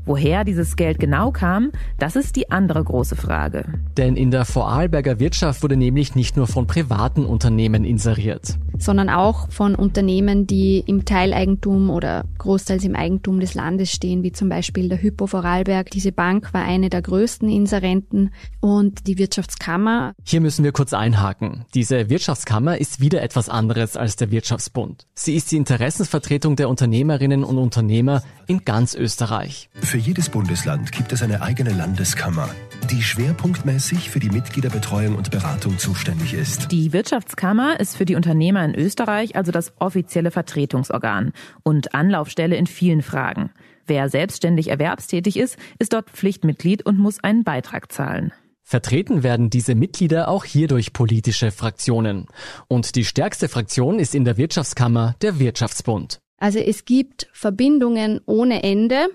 Woher 0.06 0.44
dieses 0.44 0.76
Geld 0.76 0.98
genau 0.98 1.30
kam, 1.30 1.72
das 1.98 2.16
ist 2.16 2.36
die 2.36 2.50
andere 2.50 2.82
große 2.82 3.14
Frage. 3.14 3.66
Denn 3.98 4.16
in 4.16 4.30
der 4.30 4.46
Vorarlberger 4.46 5.20
Wirtschaft 5.20 5.62
wurde 5.62 5.76
nämlich 5.76 6.14
nicht 6.14 6.38
nur 6.38 6.46
von 6.46 6.66
privaten 6.66 7.26
Unternehmen 7.26 7.84
inseriert 7.84 8.58
sondern 8.80 9.10
auch 9.10 9.50
von 9.50 9.74
Unternehmen, 9.74 10.46
die 10.46 10.82
im 10.86 11.04
Teileigentum 11.04 11.90
oder 11.90 12.24
großteils 12.38 12.84
im 12.84 12.96
Eigentum 12.96 13.40
des 13.40 13.54
Landes 13.54 13.90
stehen, 13.90 14.22
wie 14.22 14.32
zum 14.32 14.48
Beispiel 14.48 14.88
der 14.88 15.00
Hypo 15.00 15.26
Vorarlberg. 15.26 15.90
Diese 15.90 16.12
Bank 16.12 16.52
war 16.52 16.64
eine 16.64 16.90
der 16.90 17.02
größten 17.02 17.48
Inserenten 17.48 18.32
und 18.60 19.06
die 19.06 19.18
Wirtschaftskammer. 19.18 20.14
Hier 20.24 20.40
müssen 20.40 20.64
wir 20.64 20.72
kurz 20.72 20.92
einhaken. 20.92 21.64
Diese 21.74 22.10
Wirtschaftskammer 22.10 22.78
ist 22.78 23.00
wieder 23.00 23.22
etwas 23.22 23.48
anderes 23.48 23.96
als 23.96 24.16
der 24.16 24.30
Wirtschaftsbund. 24.30 25.06
Sie 25.14 25.34
ist 25.34 25.52
die 25.52 25.56
Interessensvertretung 25.56 26.56
der 26.56 26.68
Unternehmerinnen 26.68 27.44
und 27.44 27.58
Unternehmer 27.58 28.22
in 28.46 28.64
ganz 28.64 28.94
Österreich. 28.94 29.68
Für 29.74 29.98
jedes 29.98 30.28
Bundesland 30.28 30.92
gibt 30.92 31.12
es 31.12 31.22
eine 31.22 31.42
eigene 31.42 31.70
Landeskammer 31.70 32.48
die 32.88 33.02
schwerpunktmäßig 33.02 34.10
für 34.10 34.20
die 34.20 34.30
Mitgliederbetreuung 34.30 35.16
und 35.16 35.30
Beratung 35.30 35.78
zuständig 35.78 36.34
ist. 36.34 36.70
Die 36.72 36.92
Wirtschaftskammer 36.92 37.78
ist 37.80 37.96
für 37.96 38.04
die 38.04 38.14
Unternehmer 38.14 38.64
in 38.64 38.74
Österreich 38.74 39.36
also 39.36 39.52
das 39.52 39.72
offizielle 39.78 40.30
Vertretungsorgan 40.30 41.32
und 41.62 41.94
Anlaufstelle 41.94 42.56
in 42.56 42.66
vielen 42.66 43.02
Fragen. 43.02 43.50
Wer 43.86 44.08
selbstständig 44.08 44.68
erwerbstätig 44.68 45.36
ist, 45.36 45.56
ist 45.78 45.92
dort 45.92 46.10
Pflichtmitglied 46.10 46.86
und 46.86 46.98
muss 46.98 47.22
einen 47.22 47.44
Beitrag 47.44 47.90
zahlen. 47.90 48.32
Vertreten 48.62 49.24
werden 49.24 49.50
diese 49.50 49.74
Mitglieder 49.74 50.28
auch 50.28 50.44
hier 50.44 50.68
durch 50.68 50.92
politische 50.92 51.50
Fraktionen. 51.50 52.26
Und 52.68 52.94
die 52.94 53.04
stärkste 53.04 53.48
Fraktion 53.48 53.98
ist 53.98 54.14
in 54.14 54.24
der 54.24 54.36
Wirtschaftskammer 54.36 55.16
der 55.22 55.40
Wirtschaftsbund. 55.40 56.20
Also 56.38 56.60
es 56.60 56.84
gibt 56.84 57.28
Verbindungen 57.32 58.20
ohne 58.26 58.62
Ende 58.62 59.08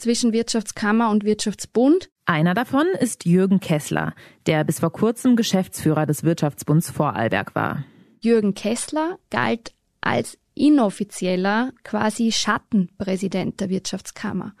zwischen 0.00 0.32
Wirtschaftskammer 0.32 1.10
und 1.10 1.24
Wirtschaftsbund. 1.24 2.10
Einer 2.24 2.54
davon 2.54 2.86
ist 2.98 3.24
Jürgen 3.24 3.60
Kessler, 3.60 4.14
der 4.46 4.64
bis 4.64 4.80
vor 4.80 4.92
kurzem 4.92 5.36
Geschäftsführer 5.36 6.06
des 6.06 6.24
Wirtschaftsbunds 6.24 6.90
Vorarlberg 6.90 7.54
war. 7.54 7.84
Jürgen 8.20 8.54
Kessler 8.54 9.18
galt 9.30 9.72
als 10.00 10.38
inoffizieller, 10.54 11.72
quasi 11.84 12.32
Schattenpräsident 12.32 13.60
der 13.60 13.70
Wirtschaftskammer. 13.70 14.54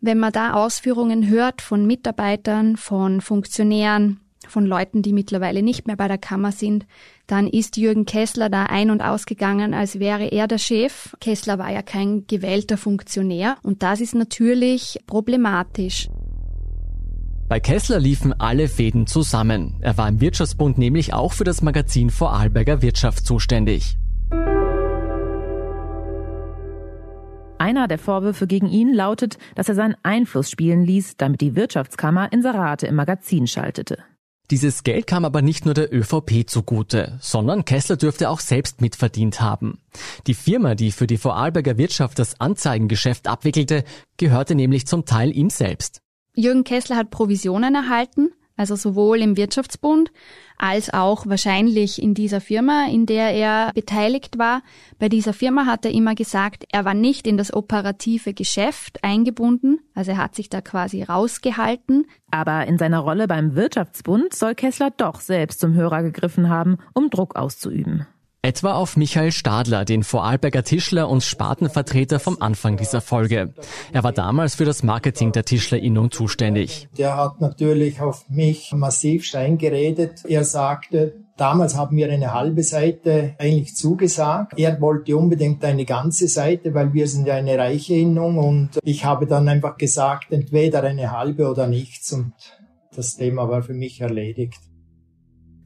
Wenn 0.00 0.18
man 0.18 0.32
da 0.32 0.54
Ausführungen 0.54 1.28
hört 1.28 1.60
von 1.62 1.86
Mitarbeitern, 1.86 2.76
von 2.76 3.20
Funktionären, 3.20 4.20
von 4.50 4.66
Leuten, 4.66 5.02
die 5.02 5.12
mittlerweile 5.12 5.62
nicht 5.62 5.86
mehr 5.86 5.96
bei 5.96 6.08
der 6.08 6.18
Kammer 6.18 6.52
sind, 6.52 6.86
dann 7.26 7.46
ist 7.46 7.76
Jürgen 7.76 8.04
Kessler 8.04 8.48
da 8.50 8.64
ein- 8.64 8.90
und 8.90 9.02
ausgegangen, 9.02 9.74
als 9.74 9.98
wäre 9.98 10.26
er 10.26 10.48
der 10.48 10.58
Chef. 10.58 11.14
Kessler 11.20 11.58
war 11.58 11.72
ja 11.72 11.82
kein 11.82 12.26
gewählter 12.26 12.76
Funktionär 12.76 13.56
und 13.62 13.82
das 13.82 14.00
ist 14.00 14.14
natürlich 14.14 14.98
problematisch. 15.06 16.08
Bei 17.48 17.58
Kessler 17.58 17.98
liefen 17.98 18.32
alle 18.38 18.68
Fäden 18.68 19.08
zusammen. 19.08 19.76
Er 19.80 19.98
war 19.98 20.08
im 20.08 20.20
Wirtschaftsbund 20.20 20.78
nämlich 20.78 21.12
auch 21.12 21.32
für 21.32 21.42
das 21.42 21.62
Magazin 21.62 22.10
Vorarlberger 22.10 22.80
Wirtschaft 22.80 23.26
zuständig. 23.26 23.96
Einer 27.60 27.88
der 27.88 27.98
Vorwürfe 27.98 28.46
gegen 28.46 28.68
ihn 28.68 28.94
lautet, 28.94 29.36
dass 29.54 29.68
er 29.68 29.74
seinen 29.74 29.94
Einfluss 30.02 30.48
spielen 30.48 30.82
ließ, 30.82 31.18
damit 31.18 31.42
die 31.42 31.56
Wirtschaftskammer 31.56 32.32
Inserate 32.32 32.86
im 32.86 32.94
Magazin 32.94 33.46
schaltete. 33.46 33.98
Dieses 34.50 34.82
Geld 34.82 35.06
kam 35.06 35.24
aber 35.24 35.42
nicht 35.42 35.64
nur 35.64 35.74
der 35.74 35.94
ÖVP 35.94 36.48
zugute, 36.48 37.18
sondern 37.20 37.64
Kessler 37.64 37.96
dürfte 37.96 38.28
auch 38.28 38.40
selbst 38.40 38.80
mitverdient 38.80 39.40
haben. 39.40 39.78
Die 40.26 40.34
Firma, 40.34 40.74
die 40.74 40.90
für 40.90 41.06
die 41.06 41.18
Vorarlberger 41.18 41.78
Wirtschaft 41.78 42.18
das 42.18 42.40
Anzeigengeschäft 42.40 43.28
abwickelte, 43.28 43.84
gehörte 44.16 44.56
nämlich 44.56 44.88
zum 44.88 45.04
Teil 45.04 45.30
ihm 45.36 45.50
selbst. 45.50 46.02
Jürgen 46.34 46.64
Kessler 46.64 46.96
hat 46.96 47.10
Provisionen 47.10 47.76
erhalten, 47.76 48.30
also 48.60 48.76
sowohl 48.76 49.22
im 49.22 49.38
Wirtschaftsbund 49.38 50.12
als 50.58 50.92
auch 50.92 51.26
wahrscheinlich 51.26 52.02
in 52.02 52.12
dieser 52.12 52.42
Firma, 52.42 52.88
in 52.90 53.06
der 53.06 53.30
er 53.30 53.72
beteiligt 53.72 54.38
war. 54.38 54.60
Bei 54.98 55.08
dieser 55.08 55.32
Firma 55.32 55.64
hat 55.64 55.86
er 55.86 55.92
immer 55.92 56.14
gesagt, 56.14 56.66
er 56.70 56.84
war 56.84 56.92
nicht 56.92 57.26
in 57.26 57.38
das 57.38 57.54
operative 57.54 58.34
Geschäft 58.34 59.02
eingebunden, 59.02 59.80
also 59.94 60.10
er 60.10 60.18
hat 60.18 60.34
sich 60.34 60.50
da 60.50 60.60
quasi 60.60 61.02
rausgehalten. 61.02 62.04
Aber 62.30 62.66
in 62.66 62.76
seiner 62.76 62.98
Rolle 62.98 63.26
beim 63.26 63.54
Wirtschaftsbund 63.54 64.34
soll 64.34 64.54
Kessler 64.54 64.90
doch 64.94 65.20
selbst 65.20 65.60
zum 65.60 65.72
Hörer 65.72 66.02
gegriffen 66.02 66.50
haben, 66.50 66.76
um 66.92 67.08
Druck 67.08 67.36
auszuüben. 67.36 68.06
Etwa 68.42 68.72
auf 68.72 68.96
Michael 68.96 69.32
Stadler, 69.32 69.84
den 69.84 70.02
Vorarlberger 70.02 70.64
Tischler 70.64 71.10
und 71.10 71.22
Spatenvertreter 71.22 72.18
vom 72.18 72.38
Anfang 72.40 72.78
dieser 72.78 73.02
Folge. 73.02 73.52
Er 73.92 74.02
war 74.02 74.12
damals 74.12 74.54
für 74.54 74.64
das 74.64 74.82
Marketing 74.82 75.32
der 75.32 75.44
Tischlerinnung 75.44 76.10
zuständig. 76.10 76.88
Der 76.96 77.18
hat 77.18 77.42
natürlich 77.42 78.00
auf 78.00 78.28
mich 78.30 78.72
massiv 78.72 79.24
Stein 79.24 79.58
geredet. 79.58 80.24
Er 80.26 80.44
sagte, 80.44 81.14
Damals 81.36 81.74
haben 81.74 81.96
wir 81.96 82.12
eine 82.12 82.34
halbe 82.34 82.62
Seite 82.62 83.34
eigentlich 83.38 83.74
zugesagt. 83.74 84.58
Er 84.58 84.78
wollte 84.82 85.16
unbedingt 85.16 85.64
eine 85.64 85.86
ganze 85.86 86.28
Seite, 86.28 86.74
weil 86.74 86.92
wir 86.92 87.08
sind 87.08 87.26
ja 87.26 87.32
eine 87.32 87.56
reiche 87.56 87.94
Innung 87.94 88.36
und 88.36 88.78
ich 88.82 89.06
habe 89.06 89.26
dann 89.26 89.48
einfach 89.48 89.78
gesagt, 89.78 90.32
entweder 90.32 90.82
eine 90.82 91.12
halbe 91.12 91.48
oder 91.48 91.66
nichts 91.66 92.12
und 92.12 92.34
das 92.94 93.16
Thema 93.16 93.48
war 93.48 93.62
für 93.62 93.72
mich 93.72 94.02
erledigt. 94.02 94.60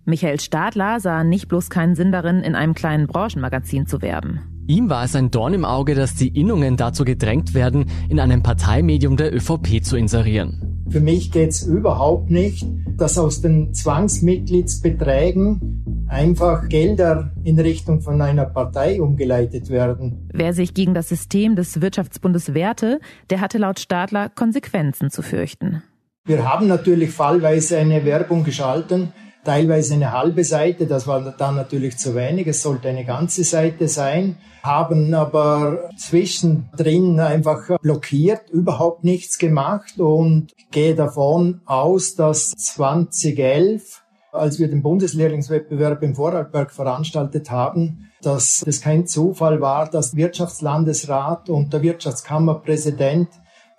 Michael 0.07 0.39
Stadler 0.39 1.01
sah 1.01 1.25
nicht 1.25 1.49
bloß 1.49 1.71
keinen 1.71 1.95
Sinn 1.95 2.13
darin, 2.13 2.41
in 2.41 2.55
einem 2.55 2.75
kleinen 2.75 3.07
Branchenmagazin 3.07 3.87
zu 3.87 4.03
werben. 4.03 4.41
Ihm 4.67 4.91
war 4.91 5.05
es 5.05 5.17
ein 5.17 5.31
Dorn 5.31 5.55
im 5.55 5.65
Auge, 5.65 5.95
dass 5.95 6.15
die 6.15 6.29
Innungen 6.29 6.77
dazu 6.77 7.05
gedrängt 7.05 7.55
werden, 7.55 7.87
in 8.09 8.21
einem 8.21 8.43
Parteimedium 8.43 9.17
der 9.17 9.35
ÖVP 9.35 9.83
zu 9.83 9.97
inserieren. 9.97 10.85
Für 10.91 11.01
mich 11.01 11.33
geht 11.33 11.49
es 11.51 11.63
überhaupt 11.63 12.31
nicht, 12.31 12.67
dass 12.99 13.17
aus 13.17 13.41
den 13.41 13.73
Zwangsmitgliedsbeträgen 13.73 16.07
einfach 16.07 16.69
Gelder 16.69 17.33
in 17.43 17.59
Richtung 17.59 18.03
von 18.03 18.21
einer 18.21 18.45
Partei 18.45 19.01
umgeleitet 19.01 19.71
werden. 19.71 20.29
Wer 20.33 20.53
sich 20.53 20.75
gegen 20.75 20.93
das 20.93 21.09
System 21.09 21.57
des 21.57 21.81
Wirtschaftsbundes 21.81 22.53
wehrte, 22.53 23.01
der 23.31 23.41
hatte 23.41 23.57
laut 23.57 23.81
Stadler 23.81 24.29
Konsequenzen 24.29 25.11
zu 25.11 25.23
fürchten. 25.23 25.83
Wir 26.27 26.51
haben 26.51 26.69
natürlich 26.69 27.11
fallweise 27.11 27.79
eine 27.79 28.05
Werbung 28.05 28.45
geschalten, 28.45 29.13
teilweise 29.45 29.95
eine 29.95 30.13
halbe 30.13 30.45
Seite, 30.45 30.87
das 30.87 31.07
war 31.07 31.21
dann 31.21 31.57
natürlich 31.57 31.99
zu 31.99 32.15
wenig, 32.15 32.47
es 32.47 32.63
sollte 32.63 32.89
eine 32.89 33.05
ganze 33.05 33.45
Seite 33.45 33.89
sein, 33.89 34.37
haben 34.63 35.13
aber 35.15 35.91
zwischendrin 35.97 37.21
einfach 37.21 37.79
blockiert, 37.81 38.51
überhaupt 38.51 39.05
nichts 39.05 39.39
gemacht 39.39 40.01
und 40.01 40.53
gehe 40.71 40.95
davon 40.95 41.61
aus, 41.67 42.15
dass 42.15 42.51
2011, 42.51 44.03
als 44.33 44.59
wir 44.59 44.69
den 44.69 44.83
Bundeslehrlingswettbewerb 44.83 46.03
im 46.03 46.15
Vorarlberg 46.15 46.73
veranstaltet 46.73 47.51
haben, 47.51 48.11
dass 48.23 48.65
es 48.67 48.81
kein 48.81 49.07
Zufall 49.07 49.61
war, 49.61 49.89
dass 49.89 50.17
Wirtschaftslandesrat 50.17 51.51
und 51.51 51.73
der 51.73 51.83
Wirtschaftskammerpräsident 51.83 53.29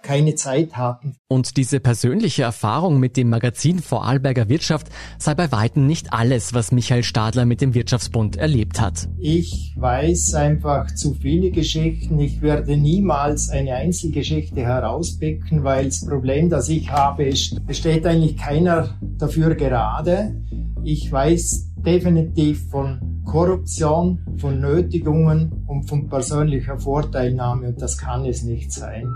keine 0.05 0.35
Zeit 0.35 0.77
hatten. 0.77 1.15
Und 1.27 1.57
diese 1.57 1.79
persönliche 1.79 2.43
Erfahrung 2.43 2.99
mit 2.99 3.17
dem 3.17 3.29
Magazin 3.29 3.79
Vorarlberger 3.79 4.47
Wirtschaft 4.47 4.87
sei 5.17 5.33
bei 5.33 5.51
Weitem 5.51 5.87
nicht 5.87 6.13
alles, 6.13 6.53
was 6.53 6.71
Michael 6.71 7.03
Stadler 7.03 7.45
mit 7.45 7.59
dem 7.61 7.73
Wirtschaftsbund 7.73 8.37
erlebt 8.37 8.79
hat. 8.79 9.09
Ich 9.17 9.73
weiß 9.77 10.35
einfach 10.35 10.93
zu 10.93 11.15
viele 11.15 11.49
Geschichten. 11.51 12.19
Ich 12.19 12.41
werde 12.41 12.77
niemals 12.77 13.49
eine 13.49 13.73
Einzelgeschichte 13.75 14.61
herauspicken, 14.61 15.63
weil 15.63 15.85
das 15.85 16.05
Problem, 16.05 16.49
das 16.49 16.69
ich 16.69 16.91
habe, 16.91 17.25
ist, 17.25 17.59
es 17.67 17.77
steht 17.77 18.05
eigentlich 18.05 18.37
keiner 18.37 18.99
dafür 19.01 19.55
gerade. 19.55 20.39
Ich 20.83 21.11
weiß 21.11 21.71
definitiv 21.77 22.69
von 22.69 23.23
Korruption, 23.25 24.19
von 24.37 24.59
Nötigungen 24.59 25.63
und 25.67 25.89
von 25.89 26.07
persönlicher 26.07 26.77
Vorteilnahme 26.77 27.69
und 27.69 27.81
das 27.81 27.97
kann 27.97 28.25
es 28.25 28.43
nicht 28.43 28.71
sein. 28.71 29.07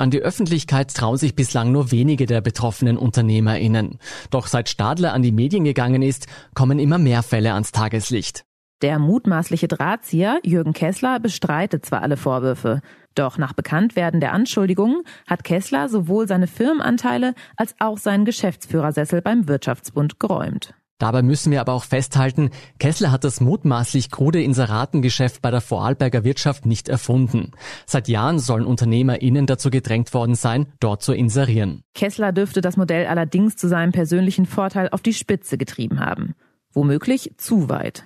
An 0.00 0.10
die 0.10 0.22
Öffentlichkeit 0.22 0.94
trauen 0.94 1.18
sich 1.18 1.34
bislang 1.34 1.72
nur 1.72 1.92
wenige 1.92 2.24
der 2.24 2.40
betroffenen 2.40 2.96
UnternehmerInnen. 2.96 3.98
Doch 4.30 4.46
seit 4.46 4.70
Stadler 4.70 5.12
an 5.12 5.20
die 5.20 5.30
Medien 5.30 5.62
gegangen 5.62 6.00
ist, 6.00 6.26
kommen 6.54 6.78
immer 6.78 6.96
mehr 6.96 7.22
Fälle 7.22 7.52
ans 7.52 7.70
Tageslicht. 7.70 8.46
Der 8.80 8.98
mutmaßliche 8.98 9.68
Drahtzieher 9.68 10.40
Jürgen 10.42 10.72
Kessler 10.72 11.20
bestreitet 11.20 11.84
zwar 11.84 12.00
alle 12.00 12.16
Vorwürfe, 12.16 12.80
doch 13.14 13.36
nach 13.36 13.52
Bekanntwerden 13.52 14.20
der 14.20 14.32
Anschuldigungen 14.32 15.02
hat 15.26 15.44
Kessler 15.44 15.90
sowohl 15.90 16.26
seine 16.26 16.46
Firmenanteile 16.46 17.34
als 17.58 17.74
auch 17.78 17.98
seinen 17.98 18.24
Geschäftsführersessel 18.24 19.20
beim 19.20 19.48
Wirtschaftsbund 19.48 20.18
geräumt. 20.18 20.72
Dabei 21.00 21.22
müssen 21.22 21.50
wir 21.50 21.62
aber 21.62 21.72
auch 21.72 21.84
festhalten, 21.84 22.50
Kessler 22.78 23.10
hat 23.10 23.24
das 23.24 23.40
mutmaßlich 23.40 24.10
krude 24.10 24.42
Inseratengeschäft 24.42 25.40
bei 25.40 25.50
der 25.50 25.62
Vorarlberger 25.62 26.24
Wirtschaft 26.24 26.66
nicht 26.66 26.90
erfunden. 26.90 27.52
Seit 27.86 28.06
Jahren 28.06 28.38
sollen 28.38 28.66
UnternehmerInnen 28.66 29.46
dazu 29.46 29.70
gedrängt 29.70 30.12
worden 30.12 30.34
sein, 30.34 30.66
dort 30.78 31.02
zu 31.02 31.14
inserieren. 31.14 31.82
Kessler 31.94 32.32
dürfte 32.32 32.60
das 32.60 32.76
Modell 32.76 33.06
allerdings 33.06 33.56
zu 33.56 33.66
seinem 33.66 33.92
persönlichen 33.92 34.44
Vorteil 34.44 34.90
auf 34.90 35.00
die 35.00 35.14
Spitze 35.14 35.56
getrieben 35.56 36.00
haben. 36.00 36.34
Womöglich 36.74 37.32
zu 37.38 37.70
weit. 37.70 38.04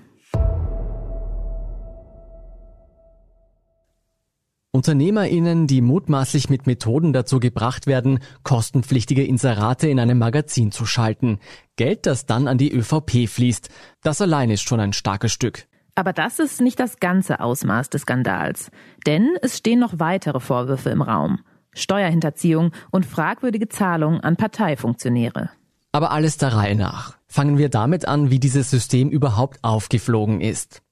UnternehmerInnen, 4.75 5.69
die 5.69 5.81
mutmaßlich 5.81 6.51
mit 6.51 6.67
Methoden 6.67 7.13
dazu 7.13 7.39
gebracht 7.39 7.87
werden, 7.87 8.19
kostenpflichtige 8.43 9.25
Inserate 9.25 9.89
in 9.89 10.01
einem 10.01 10.19
Magazin 10.19 10.73
zu 10.73 10.85
schalten. 10.85 11.39
Geld, 11.77 12.07
das 12.07 12.27
dann 12.27 12.49
an 12.49 12.59
die 12.59 12.73
ÖVP 12.73 13.29
fließt. 13.29 13.69
Das 14.03 14.21
allein 14.21 14.51
ist 14.51 14.63
schon 14.63 14.81
ein 14.81 14.93
starkes 14.93 15.33
Stück. 15.33 15.69
Aber 15.95 16.13
das 16.13 16.41
ist 16.41 16.61
nicht 16.61 16.81
das 16.81 16.99
ganze 16.99 17.39
Ausmaß 17.39 17.89
des 17.91 18.03
Skandals. 18.03 18.73
Denn 19.07 19.37
es 19.43 19.59
stehen 19.59 19.79
noch 19.79 20.01
weitere 20.01 20.41
Vorwürfe 20.41 20.91
im 20.91 21.03
Raum. 21.03 21.39
Steuerhinterziehung 21.73 22.73
und 22.91 23.07
fragwürdige 23.07 23.69
Zahlungen 23.69 24.23
an 24.23 24.35
Parteifunktionäre. 24.35 25.51
Aber 25.93 26.11
alles 26.11 26.37
der 26.37 26.53
Reihe 26.53 26.75
nach. 26.75 27.17
Fangen 27.29 27.59
wir 27.59 27.69
damit 27.69 28.09
an, 28.09 28.31
wie 28.31 28.41
dieses 28.41 28.71
System 28.71 29.09
überhaupt 29.11 29.63
aufgeflogen 29.63 30.41
ist. 30.41 30.84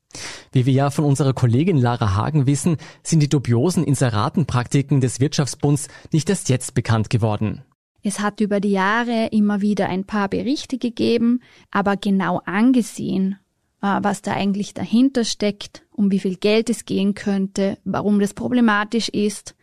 Wie 0.53 0.66
wir 0.66 0.72
ja 0.72 0.90
von 0.90 1.05
unserer 1.05 1.33
Kollegin 1.33 1.79
Lara 1.79 2.14
Hagen 2.14 2.46
wissen, 2.46 2.77
sind 3.03 3.20
die 3.20 3.29
dubiosen 3.29 3.85
Inseratenpraktiken 3.85 5.01
des 5.01 5.20
Wirtschaftsbunds 5.20 5.88
nicht 6.12 6.29
erst 6.29 6.48
jetzt 6.48 6.75
bekannt 6.75 7.11
geworden. 7.11 7.62
Es 8.03 8.20
hat 8.20 8.40
über 8.40 8.61
die 8.61 8.72
Jahre 8.72 9.29
immer 9.31 9.61
wieder 9.61 9.88
ein 9.88 10.05
paar 10.05 10.29
Berichte 10.29 10.79
gegeben, 10.79 11.40
aber 11.70 11.96
genau 11.96 12.40
angesehen, 12.44 13.38
äh, 13.81 13.98
was 14.03 14.22
da 14.22 14.33
eigentlich 14.33 14.75
dahinter 14.75 15.25
steckt, 15.25 15.85
um 15.92 16.11
wie 16.11 16.18
viel 16.18 16.37
Geld 16.37 16.68
es 16.68 16.85
gehen 16.85 17.14
könnte, 17.14 17.79
warum 17.85 18.18
das 18.18 18.35
problematisch 18.35 19.09
ist, 19.09 19.55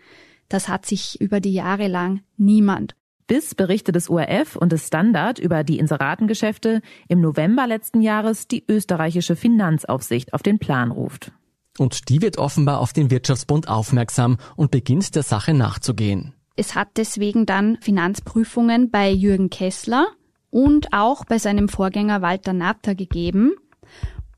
das 0.47 0.67
hat 0.67 0.85
sich 0.85 1.19
über 1.19 1.41
die 1.41 1.53
Jahre 1.53 1.87
lang 1.87 2.21
niemand 2.37 2.95
bis 3.29 3.53
Berichte 3.53 3.91
des 3.91 4.09
ORF 4.09 4.55
und 4.55 4.71
des 4.73 4.87
Standard 4.87 5.37
über 5.39 5.63
die 5.63 5.77
Inseratengeschäfte 5.77 6.81
im 7.07 7.21
November 7.21 7.67
letzten 7.67 8.01
Jahres 8.01 8.47
die 8.47 8.65
österreichische 8.67 9.35
Finanzaufsicht 9.37 10.33
auf 10.33 10.41
den 10.41 10.57
Plan 10.57 10.91
ruft. 10.91 11.31
Und 11.77 12.09
die 12.09 12.21
wird 12.21 12.39
offenbar 12.39 12.79
auf 12.79 12.91
den 12.91 13.11
Wirtschaftsbund 13.11 13.69
aufmerksam 13.69 14.37
und 14.57 14.71
beginnt 14.71 15.15
der 15.15 15.23
Sache 15.23 15.53
nachzugehen. 15.53 16.33
Es 16.55 16.75
hat 16.75 16.89
deswegen 16.97 17.45
dann 17.45 17.77
Finanzprüfungen 17.79 18.89
bei 18.89 19.11
Jürgen 19.11 19.49
Kessler 19.49 20.07
und 20.49 20.91
auch 20.91 21.23
bei 21.23 21.37
seinem 21.37 21.69
Vorgänger 21.69 22.21
Walter 22.23 22.53
Natter 22.53 22.95
gegeben. 22.95 23.53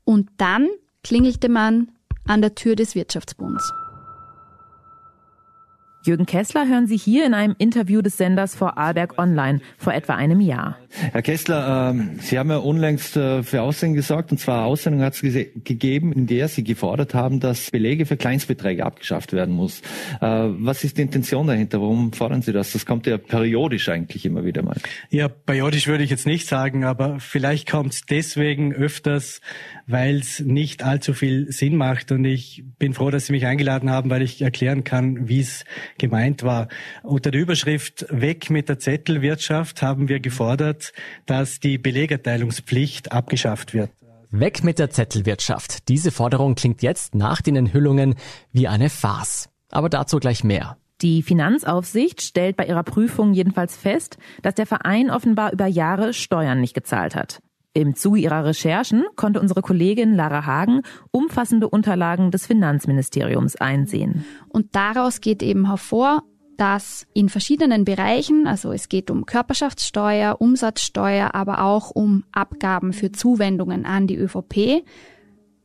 Und 0.04 0.28
dann 0.36 0.68
klingelte 1.02 1.48
man 1.48 1.90
an 2.26 2.42
der 2.42 2.54
Tür 2.54 2.76
des 2.76 2.94
Wirtschaftsbunds. 2.94 3.72
Jürgen 6.04 6.26
Kessler 6.26 6.66
hören 6.66 6.88
Sie 6.88 6.96
hier 6.96 7.24
in 7.24 7.32
einem 7.32 7.54
Interview 7.58 8.02
des 8.02 8.16
Senders 8.16 8.56
vor 8.56 8.76
Arlberg 8.76 9.18
Online 9.18 9.60
vor 9.78 9.94
etwa 9.94 10.16
einem 10.16 10.40
Jahr. 10.40 10.76
Herr 11.12 11.22
Kessler, 11.22 11.90
ähm, 11.90 12.18
Sie 12.20 12.40
haben 12.40 12.50
ja 12.50 12.56
unlängst 12.56 13.16
äh, 13.16 13.44
für 13.44 13.62
Aussendung 13.62 13.94
gesagt, 13.94 14.32
und 14.32 14.38
zwar 14.38 14.64
Aussendung 14.64 15.02
hat 15.02 15.14
es 15.14 15.20
gegeben, 15.20 16.12
in 16.12 16.26
der 16.26 16.48
Sie 16.48 16.64
gefordert 16.64 17.14
haben, 17.14 17.38
dass 17.38 17.70
Belege 17.70 18.04
für 18.04 18.16
Kleinstbeträge 18.16 18.84
abgeschafft 18.84 19.32
werden 19.32 19.54
muss. 19.54 19.80
Äh, 20.20 20.26
was 20.26 20.82
ist 20.82 20.98
die 20.98 21.02
Intention 21.02 21.46
dahinter? 21.46 21.80
Warum 21.80 22.12
fordern 22.12 22.42
Sie 22.42 22.52
das? 22.52 22.72
Das 22.72 22.84
kommt 22.84 23.06
ja 23.06 23.16
periodisch 23.16 23.88
eigentlich 23.88 24.26
immer 24.26 24.44
wieder 24.44 24.62
mal. 24.62 24.76
Ja, 25.08 25.28
periodisch 25.28 25.86
würde 25.86 26.02
ich 26.02 26.10
jetzt 26.10 26.26
nicht 26.26 26.48
sagen, 26.48 26.82
aber 26.82 27.20
vielleicht 27.20 27.70
kommt 27.70 27.92
es 27.92 28.00
deswegen 28.02 28.72
öfters, 28.72 29.40
weil 29.92 30.16
es 30.16 30.40
nicht 30.40 30.82
allzu 30.82 31.14
viel 31.14 31.52
Sinn 31.52 31.76
macht. 31.76 32.10
Und 32.10 32.24
ich 32.24 32.64
bin 32.78 32.94
froh, 32.94 33.10
dass 33.10 33.26
Sie 33.26 33.32
mich 33.32 33.46
eingeladen 33.46 33.90
haben, 33.90 34.10
weil 34.10 34.22
ich 34.22 34.42
erklären 34.42 34.84
kann, 34.84 35.28
wie 35.28 35.40
es 35.40 35.64
gemeint 35.98 36.42
war. 36.42 36.68
Unter 37.02 37.30
der 37.30 37.40
Überschrift 37.40 38.06
Weg 38.10 38.50
mit 38.50 38.68
der 38.68 38.78
Zettelwirtschaft 38.78 39.82
haben 39.82 40.08
wir 40.08 40.20
gefordert, 40.20 40.92
dass 41.26 41.60
die 41.60 41.78
Belegerteilungspflicht 41.78 43.12
abgeschafft 43.12 43.74
wird. 43.74 43.90
Weg 44.30 44.64
mit 44.64 44.78
der 44.78 44.90
Zettelwirtschaft. 44.90 45.88
Diese 45.88 46.10
Forderung 46.10 46.54
klingt 46.54 46.82
jetzt 46.82 47.14
nach 47.14 47.42
den 47.42 47.54
Enthüllungen 47.54 48.14
wie 48.50 48.66
eine 48.66 48.88
Farce. 48.88 49.50
Aber 49.70 49.90
dazu 49.90 50.18
gleich 50.18 50.42
mehr. 50.42 50.78
Die 51.02 51.22
Finanzaufsicht 51.22 52.22
stellt 52.22 52.56
bei 52.56 52.64
ihrer 52.64 52.84
Prüfung 52.84 53.34
jedenfalls 53.34 53.76
fest, 53.76 54.18
dass 54.40 54.54
der 54.54 54.66
Verein 54.66 55.10
offenbar 55.10 55.52
über 55.52 55.66
Jahre 55.66 56.14
Steuern 56.14 56.60
nicht 56.60 56.74
gezahlt 56.74 57.16
hat. 57.16 57.42
Im 57.74 57.94
Zuge 57.94 58.20
ihrer 58.20 58.44
Recherchen 58.44 59.04
konnte 59.16 59.40
unsere 59.40 59.62
Kollegin 59.62 60.14
Lara 60.14 60.44
Hagen 60.44 60.82
umfassende 61.10 61.70
Unterlagen 61.70 62.30
des 62.30 62.46
Finanzministeriums 62.46 63.56
einsehen. 63.56 64.26
Und 64.48 64.74
daraus 64.74 65.22
geht 65.22 65.42
eben 65.42 65.68
hervor, 65.68 66.22
dass 66.58 67.06
in 67.14 67.30
verschiedenen 67.30 67.86
Bereichen, 67.86 68.46
also 68.46 68.72
es 68.72 68.90
geht 68.90 69.10
um 69.10 69.24
Körperschaftssteuer, 69.24 70.36
Umsatzsteuer, 70.38 71.34
aber 71.34 71.64
auch 71.64 71.90
um 71.90 72.24
Abgaben 72.30 72.92
für 72.92 73.10
Zuwendungen 73.10 73.86
an 73.86 74.06
die 74.06 74.16
ÖVP, 74.16 74.84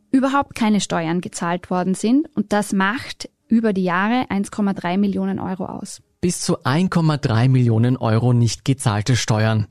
überhaupt 0.10 0.56
keine 0.56 0.80
Steuern 0.80 1.20
gezahlt 1.20 1.70
worden 1.70 1.94
sind. 1.94 2.30
Und 2.36 2.54
das 2.54 2.72
macht 2.72 3.30
über 3.50 3.74
die 3.74 3.84
Jahre 3.84 4.28
1,3 4.30 4.98
Millionen 4.98 5.40
Euro 5.40 5.66
aus. 5.66 6.02
Bis 6.22 6.40
zu 6.40 6.60
1,3 6.64 7.50
Millionen 7.50 7.98
Euro 7.98 8.34
nicht 8.34 8.64
gezahlte 8.66 9.18
Steuern. 9.18 9.68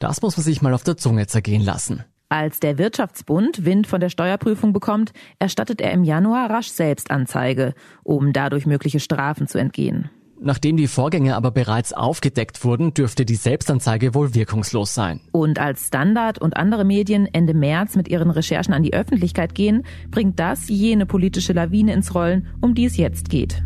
Das 0.00 0.22
muss 0.22 0.36
man 0.36 0.44
sich 0.44 0.62
mal 0.62 0.74
auf 0.74 0.82
der 0.82 0.96
Zunge 0.96 1.26
zergehen 1.28 1.62
lassen. 1.62 2.04
Als 2.30 2.58
der 2.58 2.78
Wirtschaftsbund 2.78 3.64
Wind 3.64 3.86
von 3.86 4.00
der 4.00 4.08
Steuerprüfung 4.08 4.72
bekommt, 4.72 5.12
erstattet 5.38 5.80
er 5.80 5.92
im 5.92 6.04
Januar 6.04 6.48
rasch 6.48 6.68
selbst 6.68 7.10
Anzeige, 7.10 7.74
um 8.02 8.32
dadurch 8.32 8.66
mögliche 8.66 8.98
Strafen 8.98 9.46
zu 9.46 9.58
entgehen. 9.58 10.08
Nachdem 10.42 10.78
die 10.78 10.86
Vorgänge 10.86 11.36
aber 11.36 11.50
bereits 11.50 11.92
aufgedeckt 11.92 12.64
wurden, 12.64 12.94
dürfte 12.94 13.26
die 13.26 13.34
Selbstanzeige 13.34 14.14
wohl 14.14 14.34
wirkungslos 14.34 14.94
sein. 14.94 15.20
Und 15.32 15.58
als 15.58 15.88
Standard 15.88 16.38
und 16.38 16.56
andere 16.56 16.86
Medien 16.86 17.26
Ende 17.30 17.52
März 17.52 17.94
mit 17.94 18.08
ihren 18.08 18.30
Recherchen 18.30 18.72
an 18.72 18.82
die 18.82 18.94
Öffentlichkeit 18.94 19.54
gehen, 19.54 19.84
bringt 20.10 20.40
das 20.40 20.68
jene 20.70 21.04
politische 21.04 21.52
Lawine 21.52 21.92
ins 21.92 22.14
Rollen, 22.14 22.48
um 22.62 22.74
die 22.74 22.86
es 22.86 22.96
jetzt 22.96 23.28
geht. 23.28 23.62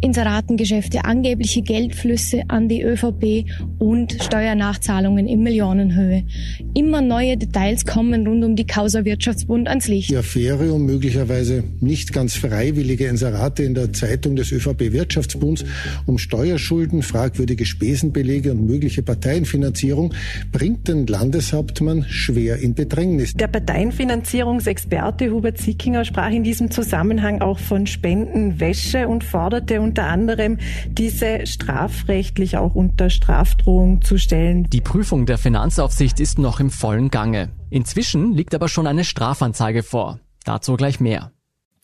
Inseratengeschäfte, 0.00 1.04
angebliche 1.04 1.62
Geldflüsse 1.62 2.42
an 2.48 2.68
die 2.68 2.82
ÖVP 2.82 3.44
und 3.78 4.16
Steuernachzahlungen 4.22 5.26
in 5.26 5.42
Millionenhöhe. 5.42 6.24
Immer 6.74 7.02
neue 7.02 7.36
Details 7.36 7.84
kommen 7.84 8.26
rund 8.26 8.44
um 8.44 8.56
die 8.56 8.66
Causa 8.66 9.04
Wirtschaftsbund 9.04 9.68
ans 9.68 9.88
Licht. 9.88 10.10
Die 10.10 10.16
Affäre 10.16 10.72
um 10.72 10.86
möglicherweise 10.86 11.64
nicht 11.80 12.12
ganz 12.12 12.34
freiwillige 12.34 13.06
Inserate 13.06 13.62
in 13.62 13.74
der 13.74 13.92
Zeitung 13.92 14.36
des 14.36 14.52
ÖVP 14.52 14.92
Wirtschaftsbunds, 14.92 15.64
um 16.06 16.18
Steuerschulden, 16.18 17.02
fragwürdige 17.02 17.66
Spesenbelege 17.66 18.52
und 18.52 18.66
mögliche 18.66 19.02
Parteienfinanzierung 19.02 20.14
bringt 20.52 20.88
den 20.88 21.06
Landeshauptmann 21.06 22.04
schwer 22.08 22.58
in 22.58 22.74
Bedrängnis. 22.74 23.34
Der 23.34 23.48
Parteienfinanzierungsexperte 23.48 25.30
Hubert 25.30 25.58
Sickinger 25.58 26.04
sprach 26.04 26.30
in 26.30 26.44
diesem 26.44 26.70
Zusammenhang 26.70 27.40
auch 27.40 27.58
von 27.58 27.86
Spendenwäsche 27.86 29.08
und 29.08 29.24
forderte 29.24 29.80
unter 29.90 30.06
anderem, 30.06 30.58
diese 30.86 31.48
strafrechtlich 31.48 32.56
auch 32.56 32.76
unter 32.76 33.10
Strafdrohung 33.10 34.02
zu 34.02 34.18
stellen. 34.18 34.68
Die 34.70 34.80
Prüfung 34.80 35.26
der 35.26 35.36
Finanzaufsicht 35.36 36.20
ist 36.20 36.38
noch 36.38 36.60
im 36.60 36.70
vollen 36.70 37.10
Gange. 37.10 37.48
Inzwischen 37.70 38.32
liegt 38.32 38.54
aber 38.54 38.68
schon 38.68 38.86
eine 38.86 39.02
Strafanzeige 39.02 39.82
vor. 39.82 40.20
Dazu 40.44 40.76
gleich 40.76 41.00
mehr. 41.00 41.32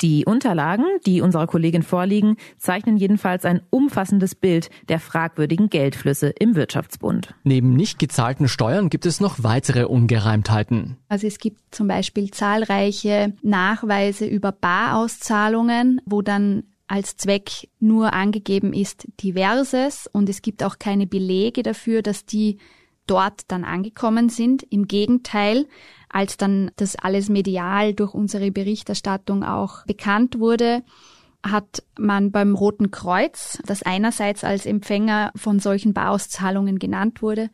Die 0.03 0.25
Unterlagen, 0.25 0.85
die 1.05 1.21
unserer 1.21 1.49
Kollegin 1.49 1.83
vorliegen, 1.83 2.37
zeichnen 2.59 2.97
jedenfalls 2.97 3.45
ein 3.45 3.63
umfassendes 3.71 4.37
Bild 4.37 4.71
der 4.89 5.01
fragwürdigen 5.01 5.69
Geldflüsse 5.69 6.29
im 6.29 6.55
Wirtschaftsbund. 6.55 7.35
Neben 7.43 7.75
nicht 7.75 7.99
gezahlten 7.99 8.47
Steuern 8.47 8.89
gibt 8.89 9.07
es 9.07 9.19
noch 9.19 9.43
weitere 9.43 9.85
Ungereimtheiten. 9.85 10.97
Also 11.09 11.27
es 11.27 11.39
gibt 11.39 11.75
zum 11.75 11.89
Beispiel 11.89 12.31
zahlreiche 12.31 13.33
Nachweise 13.43 14.27
über 14.27 14.53
Barauszahlungen, 14.53 16.01
wo 16.05 16.23
dann 16.23 16.63
als 16.89 17.17
Zweck 17.17 17.69
nur 17.81 18.13
angegeben 18.13 18.73
ist 18.73 19.07
diverses 19.23 20.09
und 20.13 20.29
es 20.29 20.43
gibt 20.43 20.63
auch 20.63 20.79
keine 20.79 21.07
Belege 21.07 21.63
dafür, 21.63 22.03
dass 22.03 22.27
die 22.27 22.59
dort 23.07 23.43
dann 23.49 23.65
angekommen 23.65 24.29
sind. 24.29 24.63
Im 24.71 24.87
Gegenteil, 24.87 25.67
als 26.09 26.37
dann 26.37 26.71
das 26.77 26.97
alles 26.97 27.29
medial 27.29 27.95
durch 27.95 28.15
unsere 28.15 28.51
Berichterstattung 28.51 29.43
auch 29.43 29.85
bekannt 29.87 30.39
wurde, 30.39 30.83
hat 31.45 31.83
man 31.99 32.33
beim 32.33 32.55
Roten 32.55 32.91
Kreuz, 32.91 33.59
das 33.67 33.83
einerseits 33.83 34.45
als 34.45 34.67
Empfänger 34.67 35.33
von 35.37 35.61
solchen 35.61 35.93
Bauauszahlungen 35.93 36.79
genannt 36.79 37.23
wurde, 37.23 37.51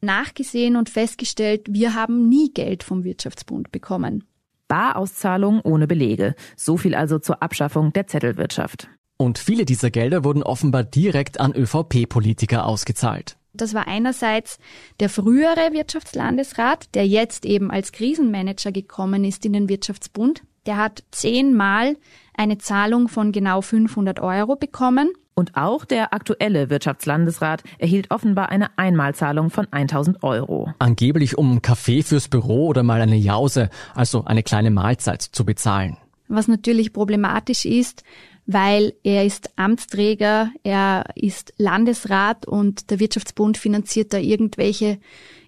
nachgesehen 0.00 0.76
und 0.76 0.88
festgestellt, 0.90 1.66
wir 1.70 1.94
haben 1.94 2.28
nie 2.28 2.50
Geld 2.52 2.82
vom 2.82 3.04
Wirtschaftsbund 3.04 3.72
bekommen. 3.72 4.24
Barauszahlung 4.68 5.60
ohne 5.60 5.86
Belege. 5.86 6.34
So 6.56 6.76
viel 6.76 6.94
also 6.94 7.18
zur 7.18 7.42
Abschaffung 7.42 7.92
der 7.92 8.06
Zettelwirtschaft. 8.06 8.88
Und 9.18 9.38
viele 9.38 9.64
dieser 9.64 9.90
Gelder 9.90 10.24
wurden 10.24 10.42
offenbar 10.42 10.84
direkt 10.84 11.40
an 11.40 11.52
ÖVP-Politiker 11.54 12.66
ausgezahlt. 12.66 13.36
Das 13.54 13.72
war 13.72 13.88
einerseits 13.88 14.58
der 15.00 15.08
frühere 15.08 15.72
Wirtschaftslandesrat, 15.72 16.94
der 16.94 17.06
jetzt 17.06 17.46
eben 17.46 17.70
als 17.70 17.92
Krisenmanager 17.92 18.72
gekommen 18.72 19.24
ist 19.24 19.46
in 19.46 19.54
den 19.54 19.68
Wirtschaftsbund. 19.68 20.42
Der 20.66 20.76
hat 20.76 21.04
zehnmal 21.10 21.96
eine 22.36 22.58
Zahlung 22.58 23.08
von 23.08 23.32
genau 23.32 23.62
500 23.62 24.20
Euro 24.20 24.56
bekommen. 24.56 25.12
Und 25.38 25.54
auch 25.54 25.84
der 25.84 26.14
aktuelle 26.14 26.70
Wirtschaftslandesrat 26.70 27.62
erhielt 27.76 28.10
offenbar 28.10 28.48
eine 28.48 28.78
Einmalzahlung 28.78 29.50
von 29.50 29.70
1000 29.70 30.22
Euro. 30.22 30.72
Angeblich 30.78 31.36
um 31.36 31.60
Kaffee 31.60 32.02
fürs 32.02 32.28
Büro 32.28 32.68
oder 32.68 32.82
mal 32.82 33.02
eine 33.02 33.16
Jause, 33.16 33.68
also 33.94 34.24
eine 34.24 34.42
kleine 34.42 34.70
Mahlzeit 34.70 35.20
zu 35.20 35.44
bezahlen. 35.44 35.98
Was 36.28 36.48
natürlich 36.48 36.94
problematisch 36.94 37.66
ist, 37.66 38.02
weil 38.46 38.94
er 39.02 39.26
ist 39.26 39.50
Amtsträger, 39.56 40.50
er 40.62 41.04
ist 41.14 41.52
Landesrat 41.58 42.46
und 42.46 42.90
der 42.90 42.98
Wirtschaftsbund 42.98 43.58
finanziert 43.58 44.14
da 44.14 44.18
irgendwelche 44.18 44.98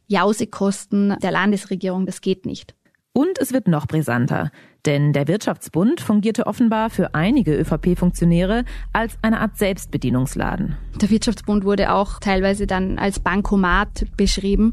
Jausekosten 0.06 1.16
der 1.22 1.30
Landesregierung. 1.30 2.04
Das 2.04 2.20
geht 2.20 2.44
nicht. 2.44 2.74
Und 3.14 3.38
es 3.38 3.54
wird 3.54 3.68
noch 3.68 3.86
brisanter. 3.86 4.50
Denn 4.88 5.12
der 5.12 5.28
Wirtschaftsbund 5.28 6.00
fungierte 6.00 6.46
offenbar 6.46 6.88
für 6.88 7.14
einige 7.14 7.54
ÖVP-Funktionäre 7.54 8.64
als 8.94 9.18
eine 9.20 9.40
Art 9.40 9.58
Selbstbedienungsladen. 9.58 10.78
Der 10.98 11.10
Wirtschaftsbund 11.10 11.66
wurde 11.66 11.92
auch 11.92 12.20
teilweise 12.20 12.66
dann 12.66 12.98
als 12.98 13.20
Bankomat 13.20 14.06
beschrieben, 14.16 14.72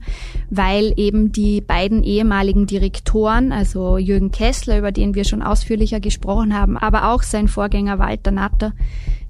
weil 0.49 0.93
eben 0.95 1.33
die 1.33 1.59
beiden 1.59 2.01
ehemaligen 2.01 2.65
Direktoren, 2.65 3.51
also 3.51 3.97
Jürgen 3.97 4.31
Kessler, 4.31 4.77
über 4.77 4.93
den 4.93 5.15
wir 5.15 5.25
schon 5.25 5.41
ausführlicher 5.41 5.99
gesprochen 5.99 6.57
haben, 6.57 6.77
aber 6.77 7.11
auch 7.11 7.21
sein 7.21 7.49
Vorgänger 7.49 7.99
Walter 7.99 8.31
Natter, 8.31 8.71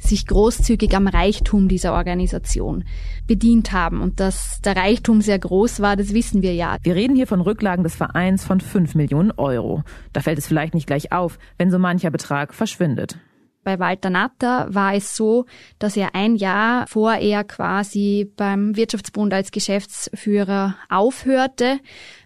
sich 0.06 0.28
großzügig 0.28 0.96
am 0.96 1.08
Reichtum 1.08 1.68
dieser 1.68 1.94
Organisation 1.94 2.84
bedient 3.28 3.72
haben. 3.72 4.02
Und 4.02 4.20
dass 4.20 4.62
der 4.62 4.76
Reichtum 4.76 5.22
sehr 5.22 5.40
groß 5.40 5.80
war, 5.82 5.96
das 5.96 6.14
wissen 6.14 6.42
wir 6.42 6.54
ja. 6.54 6.78
Wir 6.84 6.96
reden 6.96 7.16
hier 7.16 7.28
von 7.28 7.42
Rücklagen 7.42 7.84
des 7.84 7.96
Vereins 7.96 8.44
von 8.44 8.62
5 8.62 8.96
Millionen 8.96 9.32
Euro. 9.32 9.84
Da 10.14 10.22
fällt 10.22 10.38
es 10.38 10.48
vielleicht 10.48 10.74
nicht 10.74 10.88
gleich 10.88 11.12
auf, 11.12 11.38
wenn 11.58 11.72
so 11.72 11.80
mancher 11.80 12.12
Betrag 12.12 12.54
verschwindet. 12.54 13.18
Bei 13.66 13.80
Walter 13.80 14.12
Natter 14.12 14.68
war 14.70 14.94
es 14.94 15.16
so, 15.16 15.48
dass 15.80 15.98
er 15.98 16.14
ein 16.14 16.36
Jahr 16.36 16.86
vor 16.86 17.16
er 17.16 17.44
quasi 17.44 18.32
beim 18.38 18.76
Wirtschaftsbund 18.76 19.34
als 19.34 19.50
Geschäftsführer 19.50 20.76
aufhörte, 20.88 21.80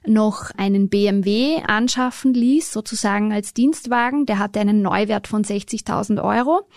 noch 0.06 0.52
einen 0.58 0.90
BMW 0.90 1.62
anschaffen 1.66 2.34
ließ, 2.34 2.74
sozusagen 2.74 3.32
als 3.32 3.54
Dienstwagen. 3.54 4.26
Der 4.26 4.38
hatte 4.38 4.60
einen 4.60 4.82
Neuwert 4.82 5.28
von 5.28 5.46
60.000 5.46 6.22
Euro. 6.22 6.68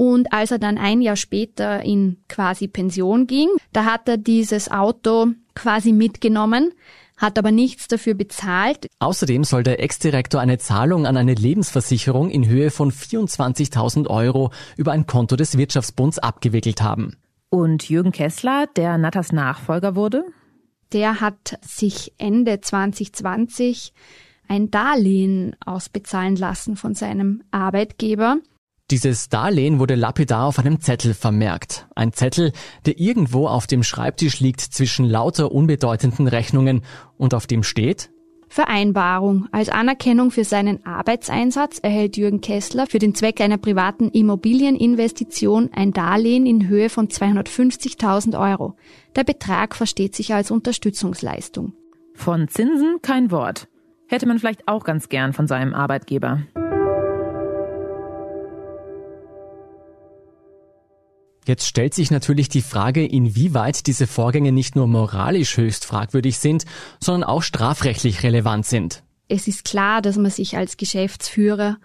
Und 0.00 0.32
als 0.32 0.50
er 0.50 0.58
dann 0.58 0.78
ein 0.78 1.02
Jahr 1.02 1.16
später 1.16 1.82
in 1.82 2.16
quasi 2.26 2.68
Pension 2.68 3.26
ging, 3.26 3.50
da 3.74 3.84
hat 3.84 4.08
er 4.08 4.16
dieses 4.16 4.70
Auto 4.70 5.26
quasi 5.54 5.92
mitgenommen, 5.92 6.72
hat 7.18 7.38
aber 7.38 7.50
nichts 7.50 7.86
dafür 7.86 8.14
bezahlt. 8.14 8.86
Außerdem 8.98 9.44
soll 9.44 9.62
der 9.62 9.82
Ex-Direktor 9.82 10.40
eine 10.40 10.56
Zahlung 10.56 11.04
an 11.04 11.18
eine 11.18 11.34
Lebensversicherung 11.34 12.30
in 12.30 12.48
Höhe 12.48 12.70
von 12.70 12.90
24.000 12.90 14.06
Euro 14.06 14.52
über 14.78 14.92
ein 14.92 15.06
Konto 15.06 15.36
des 15.36 15.58
Wirtschaftsbunds 15.58 16.18
abgewickelt 16.18 16.80
haben. 16.80 17.18
Und 17.50 17.86
Jürgen 17.90 18.12
Kessler, 18.12 18.68
der 18.76 18.96
Natters 18.96 19.32
Nachfolger 19.32 19.96
wurde? 19.96 20.24
Der 20.94 21.20
hat 21.20 21.58
sich 21.60 22.14
Ende 22.16 22.62
2020 22.62 23.92
ein 24.48 24.70
Darlehen 24.70 25.56
ausbezahlen 25.62 26.36
lassen 26.36 26.76
von 26.76 26.94
seinem 26.94 27.42
Arbeitgeber. 27.50 28.38
Dieses 28.90 29.28
Darlehen 29.28 29.78
wurde 29.78 29.94
lapidar 29.94 30.46
auf 30.46 30.58
einem 30.58 30.80
Zettel 30.80 31.14
vermerkt. 31.14 31.86
Ein 31.94 32.12
Zettel, 32.12 32.52
der 32.86 32.98
irgendwo 32.98 33.46
auf 33.46 33.68
dem 33.68 33.84
Schreibtisch 33.84 34.40
liegt 34.40 34.60
zwischen 34.60 35.04
lauter 35.04 35.52
unbedeutenden 35.52 36.26
Rechnungen 36.26 36.82
und 37.16 37.32
auf 37.34 37.46
dem 37.46 37.62
steht 37.62 38.10
Vereinbarung. 38.48 39.46
Als 39.52 39.68
Anerkennung 39.68 40.32
für 40.32 40.42
seinen 40.42 40.84
Arbeitseinsatz 40.84 41.78
erhält 41.78 42.16
Jürgen 42.16 42.40
Kessler 42.40 42.88
für 42.88 42.98
den 42.98 43.14
Zweck 43.14 43.40
einer 43.40 43.58
privaten 43.58 44.08
Immobilieninvestition 44.08 45.70
ein 45.72 45.92
Darlehen 45.92 46.46
in 46.46 46.66
Höhe 46.66 46.90
von 46.90 47.06
250.000 47.06 48.36
Euro. 48.36 48.74
Der 49.14 49.22
Betrag 49.22 49.76
versteht 49.76 50.16
sich 50.16 50.34
als 50.34 50.50
Unterstützungsleistung. 50.50 51.74
Von 52.14 52.48
Zinsen 52.48 52.96
kein 53.02 53.30
Wort. 53.30 53.68
Hätte 54.08 54.26
man 54.26 54.40
vielleicht 54.40 54.66
auch 54.66 54.82
ganz 54.82 55.08
gern 55.08 55.32
von 55.32 55.46
seinem 55.46 55.72
Arbeitgeber. 55.72 56.40
Jetzt 61.50 61.66
stellt 61.66 61.94
sich 61.94 62.12
natürlich 62.12 62.48
die 62.48 62.62
Frage, 62.62 63.04
inwieweit 63.04 63.88
diese 63.88 64.06
Vorgänge 64.06 64.52
nicht 64.52 64.76
nur 64.76 64.86
moralisch 64.86 65.56
höchst 65.56 65.84
fragwürdig 65.84 66.38
sind, 66.38 66.64
sondern 67.00 67.28
auch 67.28 67.42
strafrechtlich 67.42 68.22
relevant 68.22 68.66
sind. 68.66 69.02
Es 69.26 69.48
ist 69.48 69.64
klar, 69.64 70.00
dass 70.00 70.16
man 70.16 70.30
sich 70.30 70.56
als 70.56 70.76
Geschäftsführer 70.76 71.78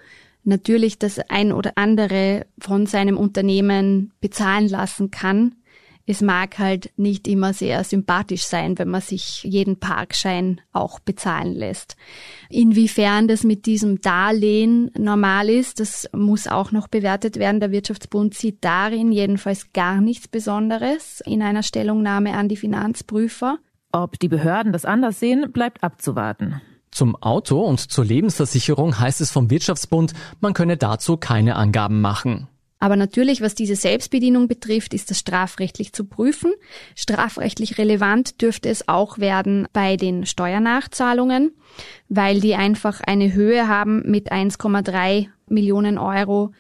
natürlich 0.43 0.99
das 0.99 1.17
ein 1.17 1.51
oder 1.51 1.71
andere 1.78 2.45
von 2.60 2.86
seinem 2.86 3.17
Unternehmen 3.17 4.13
bezahlen 4.21 4.69
lassen 4.69 5.10
kann 5.10 5.56
es 6.08 6.22
mag 6.22 6.60
halt 6.60 6.91
nicht 6.98 7.28
immer 7.28 7.54
sehr 7.54 7.84
sympathisch 7.84 8.44
sein, 8.44 8.78
wenn 8.78 8.89
man 8.89 9.02
sich 9.02 9.44
jeden 9.44 9.80
Parkschein 9.80 10.62
auch 10.72 11.00
bezahlen 11.00 11.54
lässt. 11.54 11.96
Inwiefern 12.50 13.28
das 13.28 13.44
mit 13.44 13.65
diesem 13.65 14.02
Darlehen 14.02 14.91
normal 14.98 15.50
ist, 15.50 15.80
das 15.80 16.08
muss 16.13 16.48
auch 16.48 16.72
noch 16.72 16.88
bewertet 16.88 17.38
werden. 17.38 17.60
Der 17.60 17.72
Wirtschaftsbund 17.72 18.36
sieht 18.36 18.63
darin 18.63 19.12
jedenfalls 19.12 19.74
gar 19.74 20.00
nichts 20.00 20.28
Besonderes 20.28 21.22
in 21.26 21.41
einer 21.41 21.63
Stellungnahme 21.63 22.34
an 22.34 22.50
die 22.50 22.58
Finanzprüfer. 22.58 23.58
Ob 23.91 24.20
die 24.20 24.28
Behörden 24.28 24.74
das 24.74 24.86
anders 24.86 25.20
sehen, 25.20 25.52
bleibt 25.52 25.84
abzuwarten. 25.84 26.62
Zum 26.91 27.15
Auto 27.15 27.62
und 27.62 27.80
zur 27.80 28.06
Lebensversicherung 28.06 29.00
heißt 29.00 29.22
es 29.22 29.32
vom 29.32 29.50
Wirtschaftsbund, 29.50 30.13
man 30.39 30.54
könne 30.54 30.78
dazu 30.78 31.18
keine 31.18 31.56
Angaben 31.56 32.00
machen. 32.00 32.48
Aber 32.86 32.98
natürlich, 32.98 33.41
was 33.41 33.56
diese 33.56 33.76
Selbstbedienung 33.76 34.48
betrifft, 34.48 34.93
ist 34.93 35.10
das 35.10 35.17
strafrechtlich 35.17 35.91
zu 35.91 36.06
prüfen. 36.06 36.54
Strafrechtlich 36.93 37.80
relevant 37.80 38.43
dürfte 38.43 38.69
es 38.69 38.88
auch 38.88 39.17
werden 39.17 39.67
bei 39.74 39.98
den 39.98 40.28
Steuernachzahlungen, 40.28 41.56
weil 42.10 42.39
die 42.41 42.54
einfach 42.54 43.02
eine 43.02 43.34
Höhe 43.34 43.67
haben 43.67 44.04
mit 44.06 44.32
1,3 44.32 45.30
Millionen 45.48 45.98
Euro, 45.98 46.52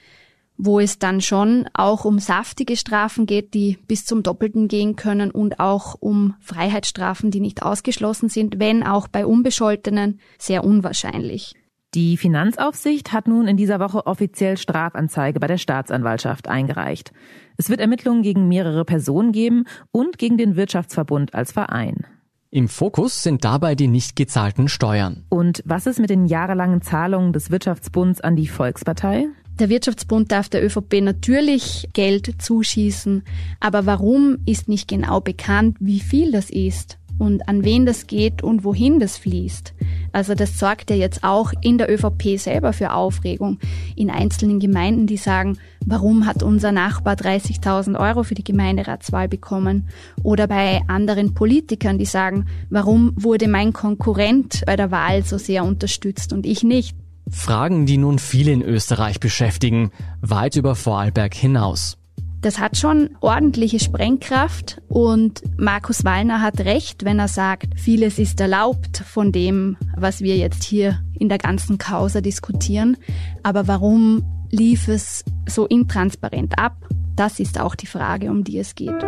wo 0.57 0.79
es 0.79 0.97
dann 0.97 1.21
schon 1.21 1.69
auch 1.75 2.05
um 2.05 2.17
saftige 2.17 2.75
Strafen 2.75 3.27
geht, 3.27 3.53
die 3.53 3.77
bis 3.87 4.05
zum 4.05 4.23
Doppelten 4.23 4.67
gehen 4.67 4.95
können 4.95 5.29
und 5.29 5.59
auch 5.59 5.93
um 5.99 6.33
Freiheitsstrafen, 6.39 7.29
die 7.29 7.39
nicht 7.39 7.61
ausgeschlossen 7.61 8.29
sind, 8.29 8.57
wenn 8.57 8.81
auch 8.81 9.07
bei 9.07 9.27
Unbescholtenen 9.27 10.19
sehr 10.39 10.63
unwahrscheinlich. 10.63 11.53
Die 11.95 12.17
Finanzaufsicht 12.17 13.13
hat 13.13 13.25
nun 13.25 13.47
in 13.47 13.55
dieser 13.55 13.79
Woche 13.79 14.05
offiziell 14.05 14.57
Strafanzeige 14.57 15.39
bei 15.39 15.47
der 15.47 15.57
Staatsanwaltschaft 15.57 16.49
eingereicht. 16.49 17.13
Es 17.55 17.69
wird 17.69 17.79
Ermittlungen 17.79 18.21
gegen 18.21 18.49
mehrere 18.49 18.83
Personen 18.83 19.31
geben 19.31 19.63
und 19.93 20.17
gegen 20.17 20.37
den 20.37 20.57
Wirtschaftsverbund 20.57 21.33
als 21.33 21.53
Verein. 21.53 22.05
Im 22.51 22.67
Fokus 22.67 23.23
sind 23.23 23.45
dabei 23.45 23.75
die 23.75 23.87
nicht 23.87 24.17
gezahlten 24.17 24.67
Steuern. 24.67 25.23
Und 25.29 25.63
was 25.65 25.87
ist 25.87 25.99
mit 25.99 26.09
den 26.09 26.25
jahrelangen 26.25 26.81
Zahlungen 26.81 27.31
des 27.31 27.49
Wirtschaftsbunds 27.49 28.19
an 28.19 28.35
die 28.35 28.47
Volkspartei? 28.47 29.27
Der 29.57 29.69
Wirtschaftsbund 29.69 30.33
darf 30.33 30.49
der 30.49 30.65
ÖVP 30.65 30.95
natürlich 31.01 31.87
Geld 31.93 32.41
zuschießen, 32.41 33.23
aber 33.61 33.85
warum 33.85 34.39
ist 34.45 34.67
nicht 34.67 34.89
genau 34.89 35.21
bekannt, 35.21 35.77
wie 35.79 36.01
viel 36.01 36.33
das 36.33 36.49
ist 36.49 36.97
und 37.17 37.47
an 37.47 37.63
wen 37.63 37.85
das 37.85 38.07
geht 38.07 38.43
und 38.43 38.63
wohin 38.63 38.99
das 38.99 39.17
fließt. 39.17 39.73
Also 40.11 40.33
das 40.33 40.57
sorgt 40.57 40.89
ja 40.89 40.95
jetzt 40.95 41.23
auch 41.23 41.51
in 41.61 41.77
der 41.77 41.91
ÖVP 41.91 42.37
selber 42.37 42.73
für 42.73 42.93
Aufregung 42.93 43.59
in 43.95 44.09
einzelnen 44.09 44.59
Gemeinden, 44.59 45.07
die 45.07 45.17
sagen, 45.17 45.57
warum 45.85 46.25
hat 46.25 46.43
unser 46.43 46.71
Nachbar 46.71 47.15
30.000 47.15 47.99
Euro 47.99 48.23
für 48.23 48.35
die 48.35 48.43
Gemeinderatswahl 48.43 49.27
bekommen? 49.27 49.89
Oder 50.23 50.47
bei 50.47 50.81
anderen 50.87 51.33
Politikern, 51.33 51.97
die 51.97 52.05
sagen, 52.05 52.45
warum 52.69 53.13
wurde 53.15 53.47
mein 53.47 53.73
Konkurrent 53.73 54.63
bei 54.65 54.75
der 54.75 54.91
Wahl 54.91 55.23
so 55.23 55.37
sehr 55.37 55.65
unterstützt 55.65 56.33
und 56.33 56.45
ich 56.45 56.63
nicht? 56.63 56.95
Fragen, 57.29 57.85
die 57.85 57.97
nun 57.97 58.19
viele 58.19 58.51
in 58.51 58.61
Österreich 58.61 59.19
beschäftigen, 59.19 59.91
weit 60.21 60.55
über 60.55 60.75
Vorarlberg 60.75 61.33
hinaus. 61.33 61.97
Das 62.45 62.59
hat 62.59 62.77
schon 62.77 63.09
ordentliche 63.21 63.79
Sprengkraft 63.79 64.79
und 64.87 65.41
Markus 65.57 66.05
Wallner 66.05 66.43
hat 66.43 66.59
recht, 66.59 67.03
wenn 67.03 67.17
er 67.17 67.27
sagt, 67.27 67.69
vieles 67.75 68.19
ist 68.19 68.39
erlaubt 68.39 68.97
von 68.97 69.31
dem, 69.31 69.77
was 69.97 70.21
wir 70.21 70.37
jetzt 70.37 70.63
hier 70.63 71.01
in 71.17 71.27
der 71.27 71.39
ganzen 71.39 71.79
Causa 71.79 72.21
diskutieren. 72.21 72.97
Aber 73.41 73.67
warum 73.67 74.45
lief 74.51 74.87
es 74.87 75.25
so 75.49 75.65
intransparent 75.65 76.59
ab? 76.59 76.87
Das 77.15 77.39
ist 77.39 77.59
auch 77.59 77.73
die 77.73 77.87
Frage, 77.87 78.29
um 78.29 78.43
die 78.43 78.59
es 78.59 78.75
geht. 78.75 79.03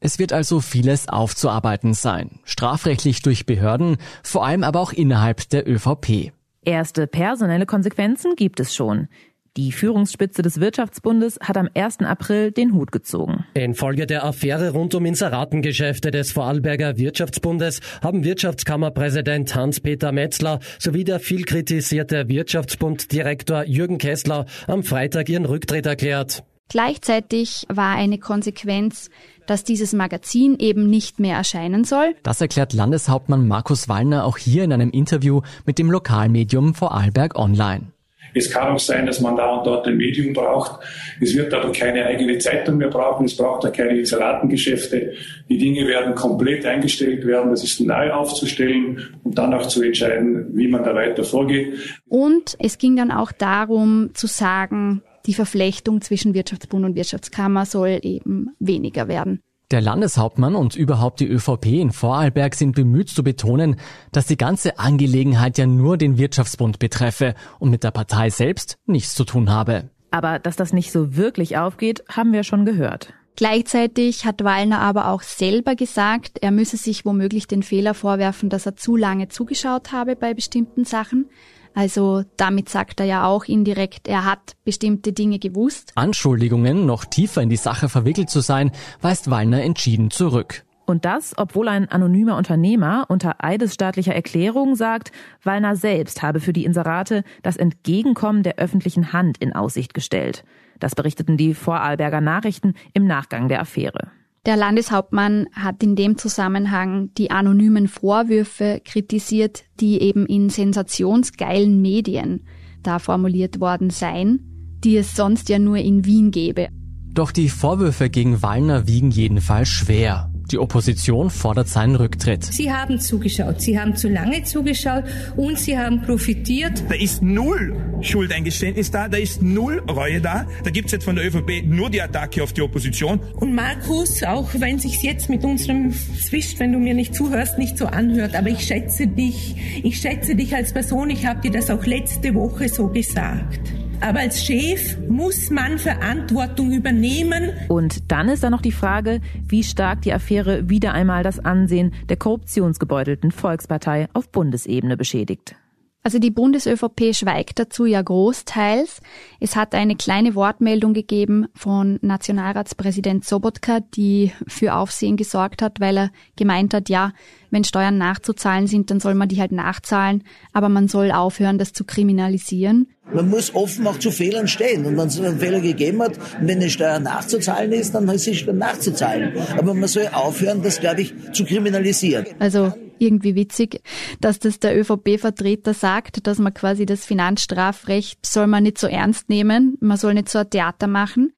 Es 0.00 0.18
wird 0.18 0.34
also 0.34 0.60
vieles 0.60 1.08
aufzuarbeiten 1.08 1.94
sein, 1.94 2.40
strafrechtlich 2.44 3.22
durch 3.22 3.46
Behörden, 3.46 3.96
vor 4.22 4.44
allem 4.44 4.62
aber 4.62 4.80
auch 4.80 4.92
innerhalb 4.92 5.48
der 5.48 5.66
ÖVP. 5.66 6.34
Erste 6.64 7.06
personelle 7.06 7.66
Konsequenzen 7.66 8.36
gibt 8.36 8.60
es 8.60 8.74
schon. 8.74 9.08
Die 9.56 9.70
Führungsspitze 9.70 10.42
des 10.42 10.58
Wirtschaftsbundes 10.58 11.38
hat 11.40 11.56
am 11.56 11.68
1. 11.74 12.00
April 12.00 12.50
den 12.50 12.74
Hut 12.74 12.90
gezogen. 12.90 13.44
Infolge 13.54 14.04
der 14.06 14.24
Affäre 14.24 14.70
rund 14.70 14.96
um 14.96 15.06
Inseratengeschäfte 15.06 16.10
des 16.10 16.32
Vorarlberger 16.32 16.98
Wirtschaftsbundes 16.98 17.80
haben 18.02 18.24
Wirtschaftskammerpräsident 18.24 19.54
Hans-Peter 19.54 20.10
Metzler 20.10 20.58
sowie 20.80 21.04
der 21.04 21.20
viel 21.20 21.44
kritisierte 21.44 22.28
Wirtschaftsbunddirektor 22.28 23.62
Jürgen 23.64 23.98
Kessler 23.98 24.46
am 24.66 24.82
Freitag 24.82 25.28
ihren 25.28 25.44
Rücktritt 25.44 25.86
erklärt. 25.86 26.42
Gleichzeitig 26.68 27.66
war 27.68 27.94
eine 27.94 28.18
Konsequenz, 28.18 29.10
dass 29.46 29.64
dieses 29.64 29.92
Magazin 29.92 30.56
eben 30.58 30.88
nicht 30.88 31.20
mehr 31.20 31.36
erscheinen 31.36 31.84
soll. 31.84 32.14
Das 32.22 32.40
erklärt 32.40 32.72
Landeshauptmann 32.72 33.46
Markus 33.46 33.88
Wallner 33.88 34.24
auch 34.24 34.38
hier 34.38 34.64
in 34.64 34.72
einem 34.72 34.90
Interview 34.90 35.42
mit 35.66 35.78
dem 35.78 35.90
Lokalmedium 35.90 36.74
Vorarlberg 36.74 37.38
Online. 37.38 37.94
Es 38.36 38.50
kann 38.50 38.74
auch 38.74 38.78
sein, 38.80 39.06
dass 39.06 39.20
man 39.20 39.36
da 39.36 39.54
und 39.54 39.66
dort 39.66 39.86
ein 39.86 39.96
Medium 39.96 40.32
braucht. 40.32 40.80
Es 41.20 41.36
wird 41.36 41.54
aber 41.54 41.70
keine 41.70 42.04
eigene 42.04 42.36
Zeitung 42.38 42.78
mehr 42.78 42.88
brauchen. 42.88 43.26
Es 43.26 43.36
braucht 43.36 43.64
auch 43.64 43.72
keine 43.72 43.96
Inseratengeschäfte. 43.96 45.12
Die 45.48 45.58
Dinge 45.58 45.86
werden 45.86 46.16
komplett 46.16 46.66
eingestellt 46.66 47.24
werden. 47.24 47.50
Das 47.50 47.62
ist 47.62 47.80
neu 47.80 48.12
aufzustellen 48.12 49.14
und 49.22 49.38
dann 49.38 49.54
auch 49.54 49.68
zu 49.68 49.82
entscheiden, 49.82 50.48
wie 50.56 50.66
man 50.66 50.82
da 50.82 50.94
weiter 50.94 51.22
vorgeht. 51.22 51.74
Und 52.08 52.56
es 52.58 52.78
ging 52.78 52.96
dann 52.96 53.12
auch 53.12 53.30
darum 53.30 54.10
zu 54.14 54.26
sagen, 54.26 55.02
die 55.26 55.34
Verflechtung 55.34 56.00
zwischen 56.00 56.34
Wirtschaftsbund 56.34 56.84
und 56.84 56.94
Wirtschaftskammer 56.94 57.66
soll 57.66 58.00
eben 58.02 58.50
weniger 58.58 59.08
werden. 59.08 59.40
Der 59.70 59.80
Landeshauptmann 59.80 60.54
und 60.54 60.76
überhaupt 60.76 61.20
die 61.20 61.26
ÖVP 61.26 61.66
in 61.66 61.90
Vorarlberg 61.90 62.54
sind 62.54 62.76
bemüht 62.76 63.08
zu 63.08 63.24
betonen, 63.24 63.76
dass 64.12 64.26
die 64.26 64.36
ganze 64.36 64.78
Angelegenheit 64.78 65.56
ja 65.58 65.66
nur 65.66 65.96
den 65.96 66.18
Wirtschaftsbund 66.18 66.78
betreffe 66.78 67.34
und 67.58 67.70
mit 67.70 67.82
der 67.82 67.90
Partei 67.90 68.30
selbst 68.30 68.76
nichts 68.86 69.14
zu 69.14 69.24
tun 69.24 69.50
habe. 69.50 69.90
Aber 70.10 70.38
dass 70.38 70.56
das 70.56 70.72
nicht 70.72 70.92
so 70.92 71.16
wirklich 71.16 71.56
aufgeht, 71.56 72.04
haben 72.08 72.32
wir 72.32 72.44
schon 72.44 72.66
gehört. 72.66 73.14
Gleichzeitig 73.36 74.24
hat 74.24 74.44
Wallner 74.44 74.78
aber 74.78 75.08
auch 75.08 75.22
selber 75.22 75.74
gesagt, 75.74 76.38
er 76.40 76.52
müsse 76.52 76.76
sich 76.76 77.04
womöglich 77.04 77.48
den 77.48 77.64
Fehler 77.64 77.94
vorwerfen, 77.94 78.48
dass 78.48 78.66
er 78.66 78.76
zu 78.76 78.96
lange 78.96 79.28
zugeschaut 79.28 79.90
habe 79.90 80.14
bei 80.14 80.34
bestimmten 80.34 80.84
Sachen. 80.84 81.26
Also 81.74 82.24
damit 82.36 82.68
sagt 82.68 83.00
er 83.00 83.06
ja 83.06 83.26
auch 83.26 83.44
indirekt, 83.44 84.06
er 84.06 84.24
hat 84.24 84.56
bestimmte 84.64 85.12
Dinge 85.12 85.40
gewusst. 85.40 85.92
Anschuldigungen, 85.96 86.86
noch 86.86 87.04
tiefer 87.04 87.42
in 87.42 87.50
die 87.50 87.56
Sache 87.56 87.88
verwickelt 87.88 88.30
zu 88.30 88.40
sein, 88.40 88.70
weist 89.00 89.30
Wallner 89.30 89.62
entschieden 89.62 90.10
zurück. 90.10 90.64
Und 90.86 91.04
das, 91.04 91.32
obwohl 91.36 91.68
ein 91.68 91.90
anonymer 91.90 92.36
Unternehmer 92.36 93.06
unter 93.08 93.42
eidesstaatlicher 93.42 94.14
Erklärung 94.14 94.76
sagt, 94.76 95.12
Wallner 95.42 95.76
selbst 95.76 96.22
habe 96.22 96.40
für 96.40 96.52
die 96.52 96.64
Inserate 96.64 97.24
das 97.42 97.56
Entgegenkommen 97.56 98.42
der 98.42 98.56
öffentlichen 98.56 99.12
Hand 99.12 99.38
in 99.38 99.54
Aussicht 99.54 99.94
gestellt. 99.94 100.44
Das 100.80 100.94
berichteten 100.94 101.36
die 101.36 101.54
Vorarlberger 101.54 102.20
Nachrichten 102.20 102.74
im 102.92 103.06
Nachgang 103.06 103.48
der 103.48 103.60
Affäre. 103.60 104.10
Der 104.46 104.56
Landeshauptmann 104.56 105.46
hat 105.52 105.82
in 105.82 105.96
dem 105.96 106.18
Zusammenhang 106.18 107.10
die 107.16 107.30
anonymen 107.30 107.88
Vorwürfe 107.88 108.82
kritisiert, 108.84 109.64
die 109.80 110.02
eben 110.02 110.26
in 110.26 110.50
sensationsgeilen 110.50 111.80
Medien 111.80 112.44
da 112.82 112.98
formuliert 112.98 113.60
worden 113.60 113.88
seien, 113.88 114.40
die 114.84 114.98
es 114.98 115.16
sonst 115.16 115.48
ja 115.48 115.58
nur 115.58 115.78
in 115.78 116.04
Wien 116.04 116.30
gäbe. 116.30 116.68
Doch 117.14 117.32
die 117.32 117.48
Vorwürfe 117.48 118.10
gegen 118.10 118.42
Wallner 118.42 118.86
wiegen 118.86 119.10
jedenfalls 119.10 119.68
schwer. 119.68 120.33
Die 120.54 120.60
Opposition 120.60 121.30
fordert 121.30 121.66
seinen 121.66 121.96
Rücktritt. 121.96 122.44
Sie 122.44 122.72
haben 122.72 123.00
zugeschaut, 123.00 123.60
Sie 123.60 123.76
haben 123.76 123.96
zu 123.96 124.08
lange 124.08 124.44
zugeschaut 124.44 125.02
und 125.34 125.58
Sie 125.58 125.76
haben 125.76 126.00
profitiert. 126.02 126.84
Da 126.88 126.94
ist 126.94 127.22
null 127.22 127.74
Schuldeingeständnis 128.02 128.92
da, 128.92 129.08
da 129.08 129.16
ist 129.16 129.42
null 129.42 129.82
Reue 129.90 130.20
da. 130.20 130.46
Da 130.62 130.70
gibt's 130.70 130.92
jetzt 130.92 131.06
von 131.06 131.16
der 131.16 131.26
ÖVP 131.26 131.64
nur 131.64 131.90
die 131.90 132.00
Attacke 132.00 132.40
auf 132.40 132.52
die 132.52 132.62
Opposition. 132.62 133.18
Und 133.34 133.52
Markus, 133.52 134.22
auch 134.22 134.48
wenn 134.54 134.78
sich's 134.78 135.02
jetzt 135.02 135.28
mit 135.28 135.42
unserem 135.42 135.92
Zwisch, 135.92 136.54
wenn 136.58 136.72
du 136.72 136.78
mir 136.78 136.94
nicht 136.94 137.16
zuhörst, 137.16 137.58
nicht 137.58 137.76
so 137.76 137.86
anhört, 137.86 138.36
aber 138.36 138.50
ich 138.50 138.60
schätze 138.60 139.08
dich, 139.08 139.56
ich 139.82 140.00
schätze 140.00 140.36
dich 140.36 140.54
als 140.54 140.72
Person, 140.72 141.10
ich 141.10 141.26
habe 141.26 141.40
dir 141.40 141.50
das 141.50 141.68
auch 141.68 141.84
letzte 141.84 142.32
Woche 142.32 142.68
so 142.68 142.86
gesagt. 142.86 143.83
Aber 144.00 144.20
als 144.20 144.44
Chef 144.44 144.96
muss 145.08 145.50
man 145.50 145.78
Verantwortung 145.78 146.72
übernehmen. 146.72 147.50
Und 147.68 148.10
dann 148.10 148.28
ist 148.28 148.44
da 148.44 148.50
noch 148.50 148.62
die 148.62 148.72
Frage, 148.72 149.20
wie 149.46 149.62
stark 149.62 150.02
die 150.02 150.12
Affäre 150.12 150.68
wieder 150.68 150.92
einmal 150.92 151.22
das 151.22 151.44
Ansehen 151.44 151.92
der 152.08 152.16
korruptionsgebeutelten 152.16 153.30
Volkspartei 153.30 154.08
auf 154.12 154.30
Bundesebene 154.30 154.96
beschädigt. 154.96 155.56
Also 156.06 156.18
die 156.18 156.30
Bundes-ÖVP 156.30 157.14
schweigt 157.14 157.58
dazu 157.58 157.86
ja 157.86 158.02
großteils. 158.02 159.00
Es 159.40 159.56
hat 159.56 159.74
eine 159.74 159.96
kleine 159.96 160.34
Wortmeldung 160.34 160.92
gegeben 160.92 161.46
von 161.54 161.98
Nationalratspräsident 162.02 163.24
Sobotka, 163.24 163.80
die 163.80 164.30
für 164.46 164.74
Aufsehen 164.74 165.16
gesorgt 165.16 165.62
hat, 165.62 165.80
weil 165.80 165.96
er 165.96 166.10
gemeint 166.36 166.74
hat, 166.74 166.90
ja, 166.90 167.14
wenn 167.50 167.64
Steuern 167.64 167.96
nachzuzahlen 167.96 168.66
sind, 168.66 168.90
dann 168.90 169.00
soll 169.00 169.14
man 169.14 169.30
die 169.30 169.40
halt 169.40 169.52
nachzahlen, 169.52 170.24
aber 170.52 170.68
man 170.68 170.88
soll 170.88 171.10
aufhören, 171.10 171.56
das 171.56 171.72
zu 171.72 171.84
kriminalisieren. 171.84 172.88
Man 173.10 173.30
muss 173.30 173.54
offen 173.54 173.86
auch 173.86 173.98
zu 173.98 174.10
Fehlern 174.10 174.46
stehen. 174.46 174.84
Und 174.84 174.98
wenn 174.98 175.08
es 175.08 175.18
einen 175.18 175.38
Fehler 175.38 175.60
gegeben 175.60 176.02
hat 176.02 176.18
wenn 176.38 176.58
eine 176.58 176.68
Steuer 176.68 177.00
nachzuzahlen 177.00 177.72
ist, 177.72 177.94
dann 177.94 178.06
ist 178.10 178.24
sie 178.24 178.44
nachzuzahlen. 178.52 179.32
Aber 179.56 179.72
man 179.72 179.88
soll 179.88 180.08
aufhören, 180.12 180.62
das, 180.62 180.80
glaube 180.80 181.00
ich, 181.00 181.14
zu 181.32 181.46
kriminalisieren. 181.46 182.26
Also 182.40 182.74
irgendwie 182.98 183.34
witzig, 183.34 183.82
dass 184.20 184.38
das 184.38 184.58
der 184.60 184.78
ÖVP-Vertreter 184.78 185.74
sagt, 185.74 186.26
dass 186.26 186.38
man 186.38 186.54
quasi 186.54 186.86
das 186.86 187.04
Finanzstrafrecht 187.04 188.24
soll 188.24 188.46
man 188.46 188.62
nicht 188.62 188.78
so 188.78 188.86
ernst 188.86 189.28
nehmen, 189.28 189.76
man 189.80 189.96
soll 189.96 190.14
nicht 190.14 190.28
so 190.28 190.38
ein 190.38 190.50
Theater 190.50 190.86
machen. 190.86 191.32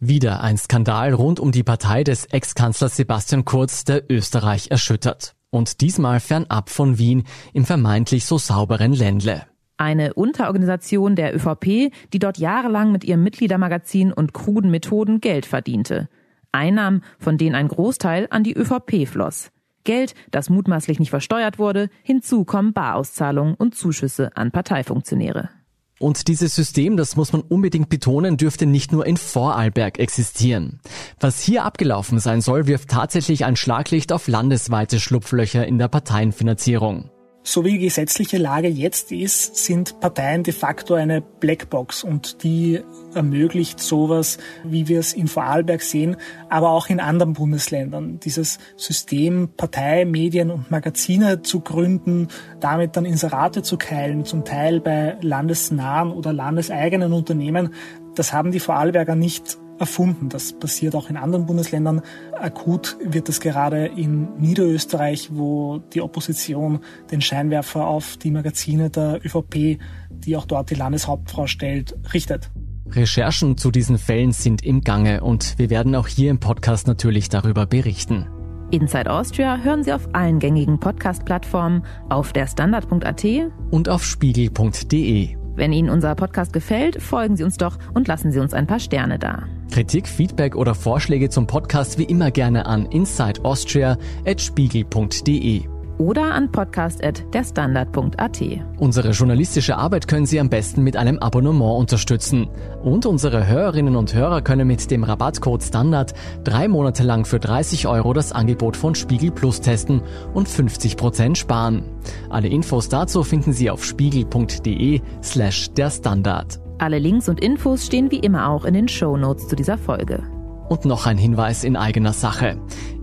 Wieder 0.00 0.42
ein 0.42 0.58
Skandal 0.58 1.14
rund 1.14 1.40
um 1.40 1.50
die 1.50 1.62
Partei 1.62 2.04
des 2.04 2.26
Ex-Kanzlers 2.26 2.96
Sebastian 2.96 3.46
Kurz, 3.46 3.84
der 3.84 4.02
Österreich 4.10 4.70
erschüttert. 4.70 5.34
Und 5.48 5.80
diesmal 5.80 6.20
fernab 6.20 6.68
von 6.68 6.98
Wien 6.98 7.24
im 7.54 7.64
vermeintlich 7.64 8.26
so 8.26 8.36
sauberen 8.36 8.92
Ländle. 8.92 9.46
Eine 9.76 10.14
Unterorganisation 10.14 11.16
der 11.16 11.34
ÖVP, 11.34 11.92
die 12.12 12.18
dort 12.18 12.38
jahrelang 12.38 12.92
mit 12.92 13.02
ihrem 13.04 13.24
Mitgliedermagazin 13.24 14.12
und 14.12 14.32
kruden 14.32 14.70
Methoden 14.70 15.20
Geld 15.20 15.46
verdiente. 15.46 16.08
Einnahmen, 16.52 17.02
von 17.18 17.38
denen 17.38 17.56
ein 17.56 17.68
Großteil 17.68 18.28
an 18.30 18.44
die 18.44 18.56
ÖVP 18.56 19.08
floss. 19.08 19.50
Geld, 19.82 20.14
das 20.30 20.48
mutmaßlich 20.48 20.98
nicht 20.98 21.10
versteuert 21.10 21.58
wurde, 21.58 21.90
hinzu 22.02 22.44
kommen 22.44 22.72
Barauszahlungen 22.72 23.54
und 23.54 23.74
Zuschüsse 23.74 24.36
an 24.36 24.50
Parteifunktionäre. 24.50 25.50
Und 25.98 26.28
dieses 26.28 26.54
System, 26.54 26.96
das 26.96 27.16
muss 27.16 27.32
man 27.32 27.42
unbedingt 27.42 27.88
betonen, 27.88 28.36
dürfte 28.36 28.66
nicht 28.66 28.92
nur 28.92 29.06
in 29.06 29.16
Vorarlberg 29.16 29.98
existieren. 29.98 30.80
Was 31.20 31.40
hier 31.40 31.64
abgelaufen 31.64 32.18
sein 32.18 32.40
soll, 32.40 32.66
wirft 32.66 32.90
tatsächlich 32.90 33.44
ein 33.44 33.56
Schlaglicht 33.56 34.12
auf 34.12 34.26
landesweite 34.26 34.98
Schlupflöcher 35.00 35.66
in 35.66 35.78
der 35.78 35.88
Parteienfinanzierung. 35.88 37.10
So 37.46 37.62
wie 37.62 37.72
die 37.72 37.78
gesetzliche 37.78 38.38
Lage 38.38 38.68
jetzt 38.68 39.12
ist, 39.12 39.56
sind 39.56 40.00
Parteien 40.00 40.44
de 40.44 40.54
facto 40.54 40.94
eine 40.94 41.20
Blackbox 41.20 42.02
und 42.02 42.42
die 42.42 42.80
ermöglicht 43.14 43.80
sowas, 43.80 44.38
wie 44.64 44.88
wir 44.88 44.98
es 44.98 45.12
in 45.12 45.28
Vorarlberg 45.28 45.82
sehen, 45.82 46.16
aber 46.48 46.70
auch 46.70 46.88
in 46.88 47.00
anderen 47.00 47.34
Bundesländern. 47.34 48.18
Dieses 48.18 48.58
System, 48.76 49.50
Partei, 49.58 50.06
Medien 50.06 50.50
und 50.50 50.70
Magazine 50.70 51.42
zu 51.42 51.60
gründen, 51.60 52.28
damit 52.60 52.96
dann 52.96 53.04
Inserate 53.04 53.60
zu 53.60 53.76
keilen, 53.76 54.24
zum 54.24 54.46
Teil 54.46 54.80
bei 54.80 55.18
landesnahen 55.20 56.12
oder 56.12 56.32
landeseigenen 56.32 57.12
Unternehmen, 57.12 57.74
das 58.14 58.32
haben 58.32 58.52
die 58.52 58.60
Vorarlberger 58.60 59.16
nicht 59.16 59.58
erfunden. 59.78 60.28
Das 60.28 60.52
passiert 60.52 60.94
auch 60.94 61.10
in 61.10 61.16
anderen 61.16 61.46
Bundesländern. 61.46 62.02
Akut 62.32 62.96
wird 63.04 63.28
es 63.28 63.40
gerade 63.40 63.86
in 63.86 64.28
Niederösterreich, 64.38 65.30
wo 65.32 65.78
die 65.92 66.00
Opposition 66.00 66.80
den 67.10 67.20
Scheinwerfer 67.20 67.86
auf 67.86 68.16
die 68.16 68.30
Magazine 68.30 68.90
der 68.90 69.20
ÖVP, 69.24 69.78
die 70.10 70.36
auch 70.36 70.46
dort 70.46 70.70
die 70.70 70.74
Landeshauptfrau 70.74 71.46
stellt, 71.46 71.96
richtet. 72.12 72.50
Recherchen 72.90 73.56
zu 73.56 73.70
diesen 73.70 73.98
Fällen 73.98 74.32
sind 74.32 74.62
im 74.62 74.82
Gange 74.82 75.22
und 75.22 75.58
wir 75.58 75.70
werden 75.70 75.94
auch 75.94 76.06
hier 76.06 76.30
im 76.30 76.38
Podcast 76.38 76.86
natürlich 76.86 77.28
darüber 77.28 77.66
berichten. 77.66 78.26
Inside 78.70 79.10
Austria 79.10 79.58
hören 79.58 79.84
Sie 79.84 79.92
auf 79.92 80.08
allen 80.14 80.38
gängigen 80.38 80.80
Podcast-Plattformen, 80.80 81.84
auf 82.08 82.32
der 82.32 82.46
Standard.at 82.46 83.24
und 83.70 83.88
auf 83.88 84.04
spiegel.de. 84.04 85.43
Wenn 85.56 85.72
Ihnen 85.72 85.90
unser 85.90 86.14
Podcast 86.14 86.52
gefällt, 86.52 87.02
folgen 87.02 87.36
Sie 87.36 87.42
uns 87.44 87.56
doch 87.56 87.78
und 87.92 88.06
lassen 88.08 88.32
Sie 88.32 88.40
uns 88.40 88.54
ein 88.54 88.66
paar 88.66 88.80
Sterne 88.80 89.18
da. 89.18 89.44
Kritik, 89.70 90.08
Feedback 90.08 90.56
oder 90.56 90.74
Vorschläge 90.74 91.28
zum 91.30 91.46
Podcast 91.46 91.98
wie 91.98 92.04
immer 92.04 92.30
gerne 92.30 92.66
an 92.66 92.84
insideaustria.spiegel.de. 92.86 95.73
oder 95.98 96.32
an 96.32 96.50
podcast.derstandard.at. 96.50 98.42
Unsere 98.78 99.10
journalistische 99.10 99.76
Arbeit 99.76 100.08
können 100.08 100.26
Sie 100.26 100.40
am 100.40 100.48
besten 100.48 100.82
mit 100.82 100.96
einem 100.96 101.18
Abonnement 101.18 101.78
unterstützen. 101.78 102.48
Und 102.82 103.06
unsere 103.06 103.46
Hörerinnen 103.46 103.96
und 103.96 104.14
Hörer 104.14 104.42
können 104.42 104.66
mit 104.66 104.90
dem 104.90 105.04
Rabattcode 105.04 105.62
Standard 105.62 106.14
drei 106.44 106.68
Monate 106.68 107.02
lang 107.02 107.24
für 107.24 107.38
30 107.38 107.86
Euro 107.86 108.12
das 108.12 108.32
Angebot 108.32 108.76
von 108.76 108.94
Spiegel 108.94 109.30
Plus 109.30 109.60
testen 109.60 110.02
und 110.32 110.48
50 110.48 110.96
Prozent 110.96 111.38
sparen. 111.38 111.84
Alle 112.30 112.48
Infos 112.48 112.88
dazu 112.88 113.22
finden 113.22 113.52
Sie 113.52 113.70
auf 113.70 113.84
spiegel.de 113.84 115.00
slash 115.22 115.70
der 115.72 115.90
Standard. 115.90 116.60
Alle 116.78 116.98
Links 116.98 117.28
und 117.28 117.40
Infos 117.40 117.86
stehen 117.86 118.10
wie 118.10 118.18
immer 118.18 118.48
auch 118.48 118.64
in 118.64 118.74
den 118.74 118.88
Show 118.88 119.16
Notes 119.16 119.48
zu 119.48 119.56
dieser 119.56 119.78
Folge. 119.78 120.22
Und 120.68 120.84
noch 120.84 121.06
ein 121.06 121.18
Hinweis 121.18 121.64
in 121.64 121.76
eigener 121.76 122.12
Sache. 122.12 122.56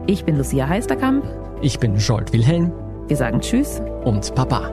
Ich 0.06 0.24
bin 0.24 0.36
Lucia 0.36 0.68
Heisterkamp. 0.68 1.24
Ich 1.60 1.80
bin 1.80 1.98
Scholt 1.98 2.32
Wilhelm. 2.32 2.72
Wir 3.08 3.16
sagen 3.16 3.40
Tschüss 3.40 3.82
und 4.04 4.32
Papa. 4.36 4.70